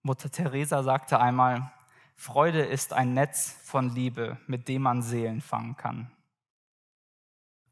Mutter 0.04 0.30
Teresa 0.30 0.84
sagte 0.84 1.20
einmal, 1.20 1.72
Freude 2.16 2.62
ist 2.62 2.94
ein 2.94 3.16
Netz 3.16 3.58
von 3.64 3.90
Liebe, 3.90 4.38
mit 4.46 4.68
dem 4.68 4.84
man 4.84 5.02
Seelen 5.02 5.42
fangen 5.42 5.76
kann. 5.76 6.12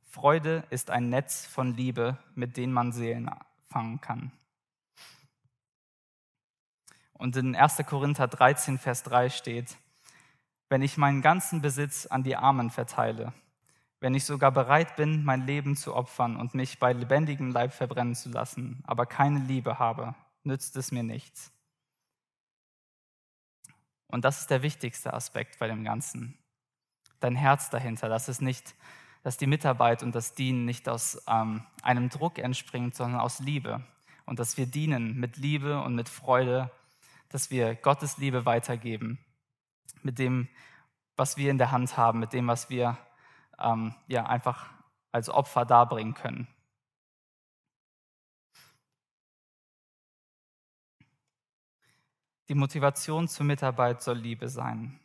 Freude 0.10 0.64
ist 0.72 0.90
ein 0.90 1.10
Netz 1.10 1.46
von 1.46 1.76
Liebe, 1.76 2.18
mit 2.34 2.58
dem 2.58 2.72
man 2.72 2.92
Seelen 2.92 3.30
fangen 3.70 4.02
kann. 4.02 4.32
Und 7.14 7.36
in 7.36 7.56
1. 7.56 7.86
Korinther 7.86 8.28
13, 8.28 8.80
Vers 8.80 9.04
3 9.04 9.30
steht, 9.30 9.78
wenn 10.72 10.82
ich 10.82 10.96
meinen 10.96 11.22
ganzen 11.22 11.62
Besitz 11.62 12.06
an 12.06 12.24
die 12.24 12.38
Armen 12.38 12.70
verteile, 12.70 13.34
wenn 14.00 14.16
ich 14.16 14.24
sogar 14.24 14.54
bereit 14.54 14.96
bin, 14.96 15.26
mein 15.26 15.46
Leben 15.46 15.76
zu 15.76 15.94
opfern 15.94 16.38
und 16.38 16.56
mich 16.56 16.80
bei 16.80 16.94
lebendigem 16.94 17.52
Leib 17.52 17.74
verbrennen 17.74 18.16
zu 18.16 18.30
lassen, 18.30 18.82
aber 18.88 19.06
keine 19.06 19.40
Liebe 19.40 19.80
habe, 19.80 20.16
nützt 20.44 20.78
es 20.78 20.94
mir 20.94 21.04
nichts. 21.04 21.52
Und 24.08 24.24
das 24.24 24.40
ist 24.40 24.50
der 24.50 24.62
wichtigste 24.62 25.14
Aspekt 25.14 25.60
bei 25.60 25.68
dem 25.68 25.84
Ganzen. 25.84 26.38
Dein 27.20 27.36
Herz 27.36 27.70
dahinter, 27.70 28.08
dass 28.08 28.30
es 28.30 28.40
nicht, 28.40 28.74
dass 29.24 29.36
die 29.36 29.48
Mitarbeit 29.48 30.04
und 30.04 30.16
das 30.16 30.36
Dienen 30.36 30.64
nicht 30.64 30.88
aus 30.88 31.22
ähm, 31.28 31.66
einem 31.84 32.08
Druck 32.08 32.38
entspringt, 32.38 32.96
sondern 32.96 33.20
aus 33.20 33.40
Liebe. 33.40 33.86
Und 34.26 34.40
dass 34.40 34.56
wir 34.56 34.68
dienen 34.68 35.20
mit 35.20 35.36
Liebe 35.36 35.82
und 35.82 35.96
mit 35.96 36.08
Freude, 36.08 36.72
dass 37.28 37.52
wir 37.52 37.76
Gottes 37.76 38.20
Liebe 38.20 38.46
weitergeben 38.46 39.20
mit 40.04 40.20
dem, 40.20 40.48
was 41.16 41.38
wir 41.38 41.52
in 41.52 41.58
der 41.58 41.72
Hand 41.72 41.98
haben, 41.98 42.20
mit 42.20 42.34
dem, 42.34 42.48
was 42.48 42.70
wir 42.70 42.98
ähm, 43.60 43.94
ja, 44.08 44.26
einfach 44.26 44.70
als 45.12 45.30
Opfer 45.30 45.66
darbringen 45.66 46.14
können. 46.14 46.48
Die 52.50 52.56
Motivation 52.56 53.28
zur 53.28 53.46
Mitarbeit 53.46 54.02
soll 54.02 54.18
Liebe 54.18 54.50
sein 54.50 55.00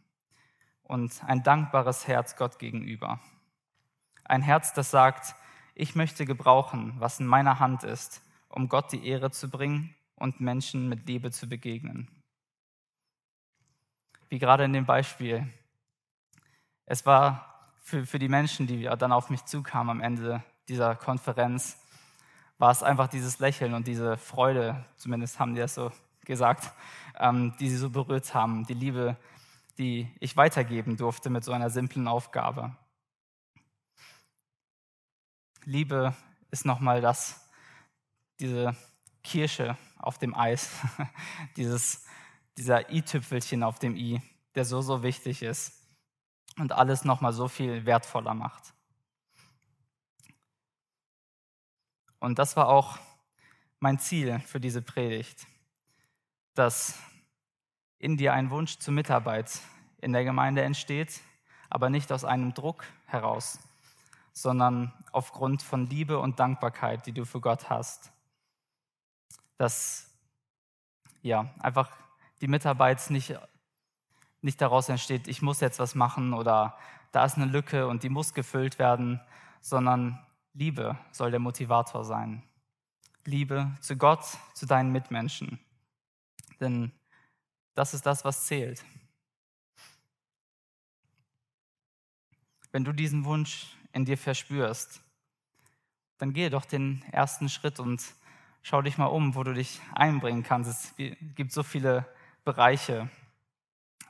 und 0.82 1.22
ein 1.24 1.42
dankbares 1.42 2.08
Herz 2.08 2.36
Gott 2.36 2.58
gegenüber. 2.58 3.20
Ein 4.24 4.42
Herz, 4.42 4.72
das 4.72 4.90
sagt, 4.90 5.36
ich 5.74 5.94
möchte 5.94 6.24
gebrauchen, 6.24 6.94
was 6.98 7.20
in 7.20 7.26
meiner 7.26 7.60
Hand 7.60 7.84
ist, 7.84 8.22
um 8.48 8.68
Gott 8.68 8.90
die 8.90 9.06
Ehre 9.06 9.30
zu 9.30 9.48
bringen 9.48 9.94
und 10.16 10.40
Menschen 10.40 10.88
mit 10.88 11.06
Liebe 11.06 11.30
zu 11.30 11.48
begegnen 11.48 12.15
wie 14.28 14.38
gerade 14.38 14.64
in 14.64 14.72
dem 14.72 14.86
Beispiel. 14.86 15.46
Es 16.84 17.06
war 17.06 17.72
für, 17.82 18.06
für 18.06 18.18
die 18.18 18.28
Menschen, 18.28 18.66
die 18.66 18.82
dann 18.98 19.12
auf 19.12 19.30
mich 19.30 19.44
zukamen 19.44 19.90
am 19.90 20.00
Ende 20.00 20.42
dieser 20.68 20.96
Konferenz, 20.96 21.78
war 22.58 22.70
es 22.70 22.82
einfach 22.82 23.08
dieses 23.08 23.38
Lächeln 23.38 23.74
und 23.74 23.86
diese 23.86 24.16
Freude, 24.16 24.84
zumindest 24.96 25.38
haben 25.38 25.54
die 25.54 25.60
das 25.60 25.74
so 25.74 25.92
gesagt, 26.24 26.72
ähm, 27.18 27.54
die 27.60 27.68
sie 27.68 27.76
so 27.76 27.90
berührt 27.90 28.34
haben. 28.34 28.66
Die 28.66 28.74
Liebe, 28.74 29.16
die 29.78 30.10
ich 30.20 30.36
weitergeben 30.36 30.96
durfte 30.96 31.30
mit 31.30 31.44
so 31.44 31.52
einer 31.52 31.70
simplen 31.70 32.08
Aufgabe. 32.08 32.74
Liebe 35.64 36.14
ist 36.50 36.64
nochmal 36.64 37.00
das, 37.00 37.48
diese 38.40 38.76
Kirsche 39.22 39.76
auf 39.98 40.18
dem 40.18 40.34
Eis, 40.34 40.70
dieses, 41.56 42.05
dieser 42.56 42.90
i-Tüpfelchen 42.90 43.62
auf 43.62 43.78
dem 43.78 43.96
i, 43.96 44.20
der 44.54 44.64
so, 44.64 44.80
so 44.80 45.02
wichtig 45.02 45.42
ist 45.42 45.72
und 46.58 46.72
alles 46.72 47.04
nochmal 47.04 47.32
so 47.32 47.48
viel 47.48 47.84
wertvoller 47.86 48.34
macht. 48.34 48.74
Und 52.18 52.38
das 52.38 52.56
war 52.56 52.68
auch 52.68 52.98
mein 53.78 53.98
Ziel 53.98 54.40
für 54.40 54.58
diese 54.58 54.82
Predigt, 54.82 55.46
dass 56.54 56.98
in 57.98 58.16
dir 58.16 58.32
ein 58.32 58.50
Wunsch 58.50 58.78
zur 58.78 58.94
Mitarbeit 58.94 59.60
in 60.00 60.12
der 60.12 60.24
Gemeinde 60.24 60.62
entsteht, 60.62 61.20
aber 61.68 61.90
nicht 61.90 62.10
aus 62.12 62.24
einem 62.24 62.54
Druck 62.54 62.84
heraus, 63.04 63.58
sondern 64.32 64.92
aufgrund 65.12 65.62
von 65.62 65.86
Liebe 65.86 66.18
und 66.18 66.40
Dankbarkeit, 66.40 67.06
die 67.06 67.12
du 67.12 67.24
für 67.24 67.40
Gott 67.40 67.68
hast. 67.68 68.12
Dass 69.58 70.10
ja, 71.22 71.52
einfach 71.58 71.90
die 72.40 72.48
Mitarbeit 72.48 73.10
nicht, 73.10 73.34
nicht 74.42 74.60
daraus 74.60 74.88
entsteht, 74.88 75.28
ich 75.28 75.42
muss 75.42 75.60
jetzt 75.60 75.78
was 75.78 75.94
machen 75.94 76.34
oder 76.34 76.76
da 77.12 77.24
ist 77.24 77.36
eine 77.36 77.46
Lücke 77.46 77.86
und 77.86 78.02
die 78.02 78.08
muss 78.08 78.34
gefüllt 78.34 78.78
werden, 78.78 79.20
sondern 79.60 80.18
Liebe 80.52 80.98
soll 81.12 81.30
der 81.30 81.40
Motivator 81.40 82.04
sein. 82.04 82.42
Liebe 83.24 83.74
zu 83.80 83.96
Gott, 83.96 84.24
zu 84.54 84.66
deinen 84.66 84.92
Mitmenschen. 84.92 85.58
Denn 86.60 86.92
das 87.74 87.94
ist 87.94 88.06
das, 88.06 88.24
was 88.24 88.46
zählt. 88.46 88.84
Wenn 92.70 92.84
du 92.84 92.92
diesen 92.92 93.24
Wunsch 93.24 93.66
in 93.92 94.04
dir 94.04 94.18
verspürst, 94.18 95.00
dann 96.18 96.32
gehe 96.32 96.50
doch 96.50 96.64
den 96.64 97.02
ersten 97.10 97.48
Schritt 97.48 97.80
und 97.80 98.02
schau 98.62 98.82
dich 98.82 98.98
mal 98.98 99.06
um, 99.06 99.34
wo 99.34 99.42
du 99.42 99.52
dich 99.52 99.80
einbringen 99.92 100.42
kannst. 100.42 100.70
Es 100.70 101.14
gibt 101.34 101.52
so 101.52 101.62
viele 101.62 102.06
Bereiche. 102.46 103.10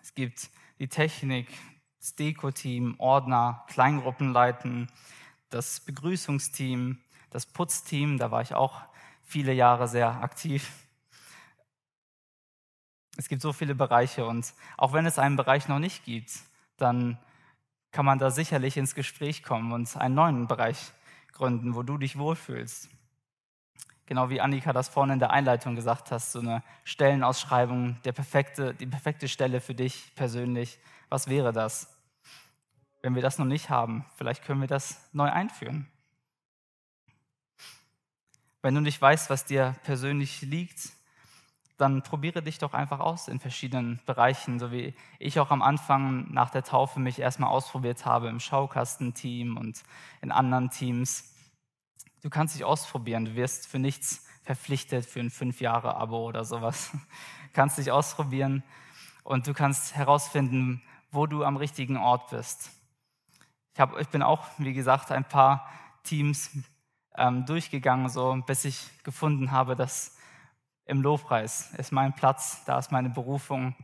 Es 0.03 0.15
gibt 0.15 0.51
die 0.79 0.89
Technik, 0.89 1.49
das 1.99 2.15
Deko-Team, 2.17 2.95
Ordner, 2.99 3.65
Kleingruppenleiten, 3.69 4.89
das 5.49 5.81
Begrüßungsteam, 5.81 7.01
das 7.31 7.47
Putzteam, 7.47 8.19
da 8.19 8.31
war 8.31 8.43
ich 8.43 8.55
auch 8.55 8.83
viele 9.23 9.55
Jahre 9.55 9.89
sehr 9.89 10.23
aktiv. 10.23 10.71
Es 13.17 13.27
gibt 13.29 13.41
so 13.41 13.55
viele 13.55 13.75
Bereiche 13.75 14.27
und 14.27 14.53
auch 14.77 14.93
wenn 14.93 15.07
es 15.07 15.19
einen 15.19 15.37
Bereich 15.37 15.67
noch 15.67 15.79
nicht 15.79 16.05
gibt, 16.05 16.31
dann 16.77 17.19
kann 17.91 18.05
man 18.05 18.19
da 18.19 18.31
sicherlich 18.31 18.77
ins 18.77 18.95
Gespräch 18.95 19.43
kommen 19.43 19.73
und 19.73 19.97
einen 19.97 20.15
neuen 20.15 20.47
Bereich 20.47 20.93
gründen, 21.33 21.75
wo 21.75 21.83
du 21.83 21.97
dich 21.97 22.19
wohlfühlst. 22.19 22.91
Genau 24.07 24.31
wie 24.31 24.41
Annika 24.41 24.73
das 24.73 24.89
vorhin 24.89 25.15
in 25.15 25.19
der 25.19 25.31
Einleitung 25.31 25.75
gesagt 25.75 26.13
hast, 26.13 26.33
so 26.33 26.39
eine 26.39 26.63
Stellenausschreibung, 26.85 28.01
der 28.05 28.13
perfekte, 28.13 28.73
die 28.73 28.87
perfekte 28.87 29.27
Stelle 29.27 29.61
für 29.61 29.75
dich 29.75 30.15
persönlich. 30.15 30.79
Was 31.09 31.29
wäre 31.29 31.53
das? 31.53 31.93
Wenn 33.03 33.17
wir 33.17 33.23
das 33.23 33.39
noch 33.39 33.47
nicht 33.47 33.69
haben, 33.69 34.07
vielleicht 34.17 34.45
können 34.45 34.61
wir 34.61 34.69
das 34.69 35.09
neu 35.13 35.31
einführen. 35.31 35.89
Wenn 38.63 38.75
du 38.75 38.81
nicht 38.81 39.01
weißt, 39.01 39.29
was 39.29 39.45
dir 39.45 39.75
persönlich 39.85 40.43
liegt, 40.43 40.91
dann 41.77 42.03
probiere 42.03 42.43
dich 42.43 42.59
doch 42.59 42.75
einfach 42.75 43.01
aus 43.01 43.29
in 43.29 43.39
verschiedenen 43.39 44.01
Bereichen, 44.07 44.59
so 44.59 44.73
wie 44.73 44.95
ich 45.19 45.39
auch 45.41 45.51
am 45.51 45.63
Anfang 45.63 46.33
nach 46.33 46.51
der 46.51 46.65
Taufe 46.65 47.01
mich 47.01 47.19
erstmal 47.19 47.51
ausprobiert 47.51 48.07
habe 48.07 48.29
im 48.29 48.41
Schaukastenteam 48.41 49.57
und 49.57 49.83
in 50.23 50.33
anderen 50.33 50.71
Teams. 50.71 51.36
Du 52.27 52.31
kannst 52.31 52.57
dich 52.57 52.65
ausprobieren, 52.65 53.25
du 53.25 53.37
wirst 53.37 53.69
für 53.69 53.79
nichts 53.79 54.27
verpflichtet 54.43 55.07
für 55.07 55.21
ein 55.21 55.31
fünf 55.31 55.61
Jahre 55.61 55.95
Abo 55.95 56.27
oder 56.27 56.45
sowas. 56.45 56.91
Du 56.91 56.99
kannst 57.53 57.79
dich 57.79 57.93
ausprobieren 57.93 58.65
und 59.23 59.47
du 59.47 59.55
kannst 59.55 59.95
herausfinden, 59.95 60.83
wo 61.13 61.29
du 61.29 61.45
am 61.45 61.57
richtigen 61.57 61.97
Ort 61.97 62.31
bist. 62.31 62.73
Ich, 63.75 63.81
hab, 63.81 63.97
ich 64.01 64.09
bin 64.09 64.25
auch, 64.25 64.45
wie 64.59 64.73
gesagt, 64.73 65.13
ein 65.13 65.23
paar 65.23 65.71
Teams 66.03 66.51
ähm, 67.15 67.47
durchgegangen, 67.47 68.09
so 68.09 68.43
bis 68.45 68.65
ich 68.65 68.91
gefunden 69.05 69.53
habe, 69.53 69.77
dass 69.77 70.19
im 70.85 71.03
Lobpreis 71.03 71.71
ist 71.75 71.93
mein 71.93 72.13
Platz, 72.13 72.65
da 72.65 72.81
ist 72.81 72.91
meine 72.91 73.11
Berufung 73.11 73.77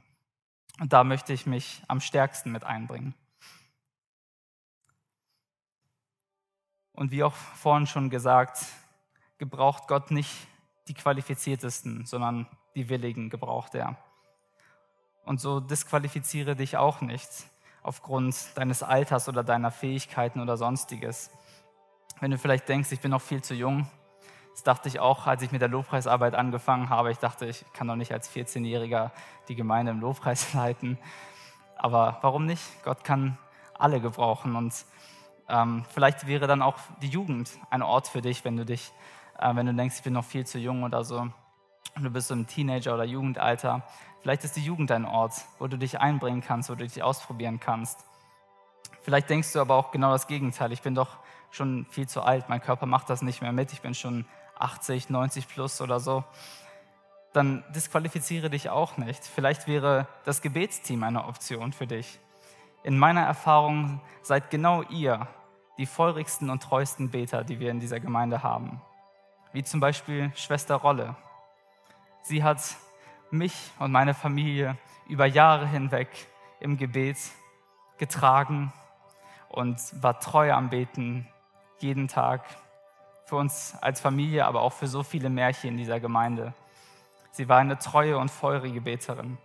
und 0.81 0.93
da 0.93 1.05
möchte 1.05 1.33
ich 1.33 1.47
mich 1.47 1.81
am 1.87 2.01
stärksten 2.01 2.51
mit 2.51 2.65
einbringen. 2.65 3.15
Und 6.95 7.11
wie 7.11 7.25
auch 7.25 7.33
vorhin 7.33 7.87
schon 7.87 8.11
gesagt, 8.11 8.65
gebraucht 9.39 9.89
Gott 9.89 10.11
nicht 10.11 10.31
die 10.89 10.95
Qualifiziertesten, 10.95 12.07
sondern 12.07 12.47
die 12.75 12.89
Willigen 12.89 13.31
gebraucht 13.31 13.75
er. 13.75 13.97
Und 15.25 15.41
so 15.41 15.61
disqualifiziere 15.61 16.57
dich 16.57 16.77
auch 16.77 17.01
nicht 17.01 17.29
aufgrund 17.83 18.57
deines 18.57 18.83
Alters 18.83 19.29
oder 19.29 19.43
deiner 19.43 19.71
Fähigkeiten 19.71 20.41
oder 20.41 20.57
sonstiges. 20.57 21.31
Wenn 22.21 22.31
du 22.31 22.39
vielleicht 22.39 22.69
denkst, 22.69 22.93
ich 22.93 23.01
bin 23.01 23.11
noch 23.11 23.23
viel 23.23 23.43
zu 23.43 23.55
jung, 23.55 23.89
das 24.53 24.63
dachte 24.63 24.89
ich 24.89 25.01
auch, 25.01 25.27
als 25.27 25.43
ich 25.43 25.51
mit 25.51 25.63
der 25.63 25.69
Lobpreisarbeit 25.69 26.35
angefangen 26.35 26.91
habe. 26.91 27.11
Ich 27.11 27.19
dachte, 27.19 27.47
ich 27.47 27.65
kann 27.73 27.89
doch 27.89 27.97
nicht 27.97 28.13
als 28.13 28.31
14-Jähriger 28.31 29.11
die 29.49 29.55
Gemeinde 29.55 29.93
im 29.93 30.01
Lobpreis 30.01 30.53
leiten. 30.55 30.99
Aber 31.77 32.19
warum 32.21 32.47
nicht? 32.47 32.63
Gott 32.85 33.03
kann 33.03 33.39
alle 33.75 34.01
gebrauchen. 34.01 34.55
Und 34.55 34.75
ähm, 35.49 35.85
vielleicht 35.91 36.27
wäre 36.27 36.47
dann 36.47 36.63
auch 36.63 36.79
die 37.01 37.09
Jugend 37.09 37.51
ein 37.71 37.83
Ort 37.83 38.09
für 38.09 38.23
dich, 38.23 38.45
wenn 38.45 38.57
du 38.57 38.65
dich, 38.65 38.93
äh, 39.39 39.55
wenn 39.55 39.67
du 39.67 39.75
denkst, 39.75 39.97
ich 39.97 40.03
bin 40.03 40.13
noch 40.13 40.25
viel 40.25 40.47
zu 40.47 40.59
jung 40.59 40.83
oder 40.85 41.05
so. 41.05 41.29
Du 42.01 42.11
bist 42.11 42.29
so 42.29 42.35
im 42.35 42.47
Teenager- 42.47 42.95
oder 42.95 43.05
Jugendalter. 43.05 43.83
Vielleicht 44.23 44.45
ist 44.45 44.57
die 44.57 44.65
Jugend 44.65 44.91
ein 44.93 45.05
Ort, 45.05 45.35
wo 45.59 45.67
du 45.67 45.77
dich 45.77 46.01
einbringen 46.01 46.43
kannst, 46.43 46.71
wo 46.71 46.75
du 46.75 46.85
dich 46.85 47.03
ausprobieren 47.03 47.61
kannst. 47.61 48.05
Vielleicht 49.03 49.29
denkst 49.29 49.53
du 49.53 49.61
aber 49.61 49.75
auch 49.75 49.91
genau 49.91 50.13
das 50.13 50.27
Gegenteil. 50.27 50.73
Ich 50.73 50.83
bin 50.83 50.95
doch 50.95 51.19
schon 51.51 51.87
viel 51.91 52.09
zu 52.09 52.23
alt, 52.23 52.49
mein 52.49 52.63
Körper 52.63 52.87
macht 52.87 53.11
das 53.11 53.23
nicht 53.23 53.43
mehr 53.43 53.53
mit, 53.53 53.73
ich 53.73 53.83
bin 53.83 53.95
schon 53.95 54.25
80, 54.59 55.11
90 55.11 55.49
plus 55.49 55.81
oder 55.81 56.01
so, 56.01 56.25
dann 57.33 57.65
disqualifiziere 57.75 58.51
dich 58.51 58.71
auch 58.71 58.97
nicht. 58.97 59.25
Vielleicht 59.25 59.67
wäre 59.67 60.07
das 60.25 60.43
Gebetsteam 60.43 61.03
eine 61.03 61.25
Option 61.25 61.73
für 61.73 61.87
dich. 61.87 62.19
In 62.85 62.99
meiner 62.99 63.23
Erfahrung 63.23 64.01
seid 64.23 64.51
genau 64.51 64.83
ihr 64.83 65.29
die 65.79 65.87
feurigsten 65.87 66.51
und 66.51 66.63
treuesten 66.63 67.11
Beter, 67.11 67.45
die 67.45 67.61
wir 67.61 67.71
in 67.71 67.81
dieser 67.81 68.01
Gemeinde 68.01 68.43
haben. 68.43 68.83
Wie 69.53 69.63
zum 69.63 69.81
Beispiel 69.81 70.33
Schwester 70.35 70.77
Rolle. 70.77 71.15
Sie 72.23 72.43
hat 72.43 72.61
mich 73.31 73.71
und 73.79 73.93
meine 73.93 74.15
Familie 74.15 74.77
über 75.09 75.27
Jahre 75.27 75.67
hinweg 75.67 76.09
im 76.61 76.77
Gebet 76.77 77.19
getragen 77.99 78.73
und 79.49 79.79
war 80.03 80.19
treu 80.19 80.53
am 80.53 80.71
Beten 80.71 81.29
jeden 81.79 82.09
Tag 82.09 82.45
für 83.27 83.37
uns 83.37 83.77
als 83.81 84.01
Familie, 84.01 84.45
aber 84.47 84.61
auch 84.63 84.73
für 84.73 84.87
so 84.89 85.03
viele 85.03 85.31
Märchen 85.31 85.71
in 85.71 85.77
dieser 85.77 86.01
Gemeinde. 86.01 86.53
Sie 87.31 87.49
war 87.49 87.59
eine 87.59 87.79
treue 87.79 88.19
und 88.19 88.31
feurige 88.31 88.81
Beterin. 88.81 89.39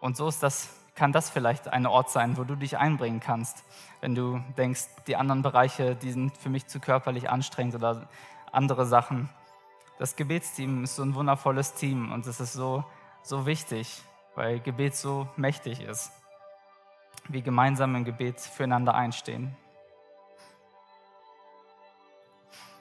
Und 0.00 0.16
so 0.16 0.28
ist 0.28 0.42
das, 0.42 0.85
kann 0.96 1.12
das 1.12 1.30
vielleicht 1.30 1.68
ein 1.68 1.86
Ort 1.86 2.10
sein, 2.10 2.36
wo 2.36 2.44
du 2.44 2.56
dich 2.56 2.78
einbringen 2.78 3.20
kannst, 3.20 3.64
wenn 4.00 4.14
du 4.14 4.42
denkst, 4.56 4.86
die 5.06 5.16
anderen 5.16 5.42
Bereiche, 5.42 5.94
die 5.94 6.10
sind 6.10 6.36
für 6.36 6.48
mich 6.48 6.66
zu 6.66 6.80
körperlich 6.80 7.30
anstrengend 7.30 7.76
oder 7.76 8.08
andere 8.50 8.86
Sachen. 8.86 9.28
Das 9.98 10.16
Gebetsteam 10.16 10.84
ist 10.84 10.96
so 10.96 11.02
ein 11.02 11.14
wundervolles 11.14 11.74
Team 11.74 12.12
und 12.12 12.26
es 12.26 12.40
ist 12.40 12.54
so, 12.54 12.84
so 13.22 13.46
wichtig, 13.46 14.02
weil 14.34 14.58
Gebet 14.60 14.96
so 14.96 15.28
mächtig 15.36 15.80
ist. 15.80 16.10
Wir 17.28 17.42
gemeinsam 17.42 17.94
im 17.94 18.04
Gebet 18.04 18.40
füreinander 18.40 18.94
einstehen. 18.94 19.54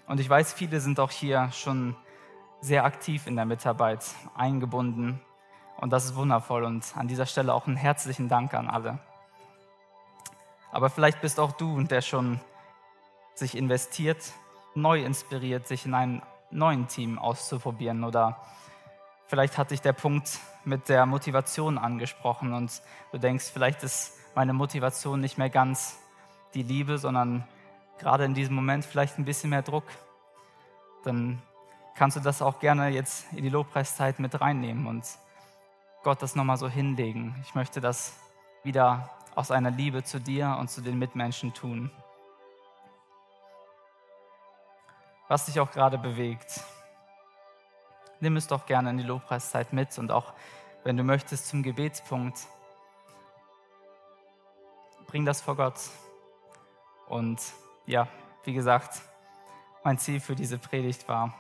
Und 0.08 0.20
ich 0.20 0.30
weiß, 0.30 0.54
viele 0.54 0.80
sind 0.80 1.00
auch 1.00 1.12
hier 1.12 1.52
schon 1.52 1.96
sehr 2.62 2.86
aktiv 2.86 3.28
in 3.28 3.36
der 3.36 3.46
Mitarbeit 3.46 4.06
eingebunden. 4.36 5.20
Und 5.78 5.92
das 5.92 6.06
ist 6.06 6.16
wundervoll. 6.16 6.64
Und 6.64 6.96
an 6.96 7.08
dieser 7.08 7.26
Stelle 7.26 7.54
auch 7.54 7.68
einen 7.68 7.78
herzlichen 7.78 8.30
Dank 8.30 8.54
an 8.54 8.70
alle. 8.70 9.00
Aber 10.72 10.90
vielleicht 10.90 11.22
bist 11.22 11.40
auch 11.40 11.52
du, 11.54 11.82
der 11.84 12.02
schon 12.02 12.40
sich 13.34 13.56
investiert, 13.58 14.34
neu 14.74 15.04
inspiriert, 15.04 15.68
sich 15.68 15.86
in 15.86 15.94
einem 15.94 16.22
neuen 16.52 16.88
Team 16.88 17.20
auszuprobieren. 17.20 18.04
Oder 18.04 18.38
vielleicht 19.28 19.58
hat 19.58 19.72
dich 19.72 19.82
der 19.82 19.94
Punkt 19.94 20.40
mit 20.64 20.90
der 20.90 21.06
Motivation 21.06 21.78
angesprochen 21.78 22.54
und 22.54 22.82
du 23.12 23.18
denkst, 23.18 23.52
vielleicht 23.54 23.84
ist 23.84 24.14
meine 24.36 24.54
Motivation 24.54 25.22
nicht 25.22 25.38
mehr 25.38 25.50
ganz 25.50 26.00
die 26.54 26.64
Liebe, 26.64 26.98
sondern 26.98 27.48
gerade 28.00 28.26
in 28.26 28.34
diesem 28.34 28.56
Moment 28.56 28.86
vielleicht 28.86 29.18
ein 29.18 29.26
bisschen 29.26 29.52
mehr 29.52 29.62
Druck, 29.62 29.86
dann 31.04 31.42
kannst 31.96 32.18
du 32.18 32.22
das 32.22 32.42
auch 32.42 32.60
gerne 32.60 32.90
jetzt 32.90 33.32
in 33.32 33.44
die 33.44 33.50
Lobpreiszeit 33.50 34.20
mit 34.20 34.42
reinnehmen 34.42 34.88
und 34.88 35.06
Gott 36.06 36.22
das 36.22 36.36
nochmal 36.36 36.58
so 36.58 36.70
hinlegen. 36.70 37.36
Ich 37.42 37.56
möchte 37.56 37.82
das 37.82 38.14
wieder 38.62 39.10
aus 39.34 39.50
einer 39.50 39.72
Liebe 39.72 40.04
zu 40.04 40.20
dir 40.20 40.56
und 40.60 40.70
zu 40.70 40.82
den 40.82 41.00
Mitmenschen 41.00 41.52
tun. 41.52 41.90
Was 45.28 45.48
dich 45.48 45.60
auch 45.60 45.72
gerade 45.72 45.98
bewegt, 45.98 46.62
nimm 48.20 48.38
es 48.38 48.46
doch 48.46 48.68
gerne 48.68 48.92
in 48.92 49.00
die 49.00 49.04
Lobpreiszeit 49.04 49.74
mit 49.74 49.98
und 49.98 50.12
auch 50.12 50.34
wenn 50.84 50.96
du 50.96 51.02
möchtest 51.02 51.48
zum 51.48 51.64
Gebetspunkt, 51.64 52.38
bring 55.08 55.26
das 55.26 55.42
vor 55.42 55.56
Gott. 55.56 55.80
Und 57.08 57.42
ja, 57.88 58.08
wie 58.44 58.54
gesagt, 58.54 59.02
mein 59.84 59.98
Ziel 59.98 60.20
für 60.20 60.36
diese 60.36 60.60
Predigt 60.60 61.10
war, 61.10 61.34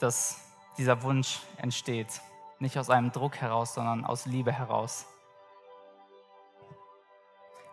dass 0.00 0.40
dieser 0.76 1.00
Wunsch 1.04 1.38
entsteht. 1.56 2.20
Nicht 2.60 2.78
aus 2.78 2.90
einem 2.90 3.10
Druck 3.10 3.36
heraus, 3.38 3.72
sondern 3.72 4.04
aus 4.04 4.26
Liebe 4.26 4.52
heraus. 4.52 5.06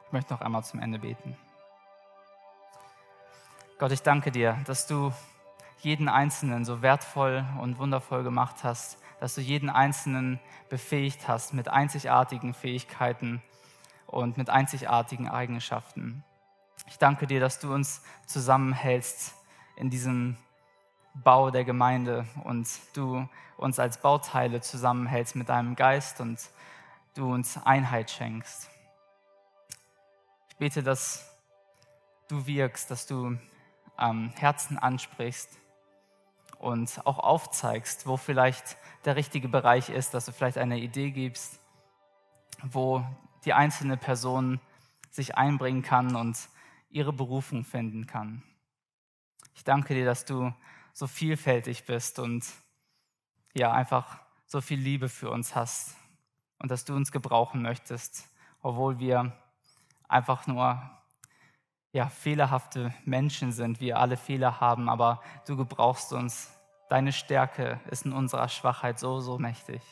Ich 0.06 0.14
möchte 0.14 0.34
noch 0.34 0.40
einmal 0.40 0.64
zum 0.64 0.80
Ende 0.80 1.00
beten. 1.00 1.38
Gott, 3.78 3.92
ich 3.92 4.02
danke 4.02 4.32
dir, 4.32 4.58
dass 4.66 4.88
du 4.88 5.12
jeden 5.82 6.08
Einzelnen 6.08 6.64
so 6.64 6.82
wertvoll 6.82 7.46
und 7.60 7.78
wundervoll 7.80 8.24
gemacht 8.24 8.64
hast, 8.64 8.98
dass 9.20 9.36
du 9.36 9.42
jeden 9.42 9.70
Einzelnen 9.70 10.40
befähigt 10.70 11.28
hast 11.28 11.54
mit 11.54 11.68
einzigartigen 11.68 12.54
Fähigkeiten 12.54 13.44
und 14.06 14.38
mit 14.38 14.50
einzigartigen 14.50 15.28
Eigenschaften. 15.28 16.24
Ich 16.88 16.98
danke 16.98 17.28
dir, 17.28 17.42
dass 17.42 17.60
du 17.60 17.74
uns 17.74 18.02
zusammenhältst 18.26 19.36
in 19.76 19.90
diesem 19.90 20.38
Bau 21.24 21.52
der 21.52 21.64
Gemeinde 21.64 22.26
und 22.44 22.68
du 22.94 23.28
uns 23.58 23.80
als 23.80 24.02
Bauteile 24.02 24.62
zusammenhältst 24.62 25.36
mit 25.36 25.50
deinem 25.50 25.76
Geist 25.76 26.22
und 26.22 26.40
du 27.16 27.34
uns 27.34 27.58
Einheit 27.66 28.12
schenkst. 28.12 28.70
Ich 30.50 30.58
bete, 30.58 30.84
dass 30.84 31.36
du 32.28 32.46
wirkst, 32.46 32.92
dass 32.92 33.08
du 33.08 33.38
ähm, 34.00 34.32
Herzen 34.36 34.78
ansprichst 34.78 35.58
und 36.60 37.06
auch 37.06 37.20
aufzeigst, 37.20 38.08
wo 38.08 38.18
vielleicht 38.18 38.78
der 39.06 39.16
richtige 39.16 39.48
Bereich 39.48 39.90
ist, 39.90 40.14
dass 40.14 40.26
du 40.26 40.32
vielleicht 40.32 40.58
eine 40.58 40.80
Idee 40.80 41.12
gibst, 41.12 41.60
wo 42.64 43.04
die 43.46 43.54
einzelne 43.54 43.98
Person 43.98 44.60
sich 45.10 45.36
einbringen 45.36 45.82
kann 45.82 46.16
und 46.16 46.38
ihre 46.90 47.14
Berufung 47.14 47.64
finden 47.64 48.08
kann. 48.08 48.44
Ich 49.56 49.64
danke 49.64 49.94
dir, 49.94 50.06
dass 50.06 50.26
du 50.26 50.54
so 50.98 51.06
vielfältig 51.06 51.86
bist 51.86 52.18
und 52.18 52.44
ja, 53.54 53.72
einfach 53.72 54.18
so 54.48 54.62
viel 54.62 54.80
Liebe 54.80 55.10
für 55.10 55.30
uns 55.30 55.54
hast 55.54 55.96
und 56.58 56.72
dass 56.72 56.86
du 56.86 56.96
uns 56.96 57.12
gebrauchen 57.12 57.62
möchtest, 57.62 58.28
obwohl 58.64 58.98
wir 58.98 59.32
einfach 60.08 60.48
nur 60.48 60.82
ja, 61.92 62.10
fehlerhafte 62.10 62.96
Menschen 63.06 63.52
sind, 63.52 63.80
wir 63.80 64.00
alle 64.00 64.18
Fehler 64.18 64.60
haben, 64.60 64.90
aber 64.90 65.22
du 65.46 65.56
gebrauchst 65.56 66.14
uns. 66.14 66.52
Deine 66.90 67.14
Stärke 67.14 67.80
ist 67.92 68.08
in 68.08 68.12
unserer 68.14 68.50
Schwachheit 68.50 68.98
so, 68.98 69.20
so 69.20 69.38
mächtig. 69.38 69.84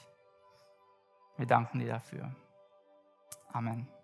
Wir 1.38 1.46
danken 1.46 1.78
dir 1.78 1.90
dafür. 1.90 2.36
Amen. 3.54 3.95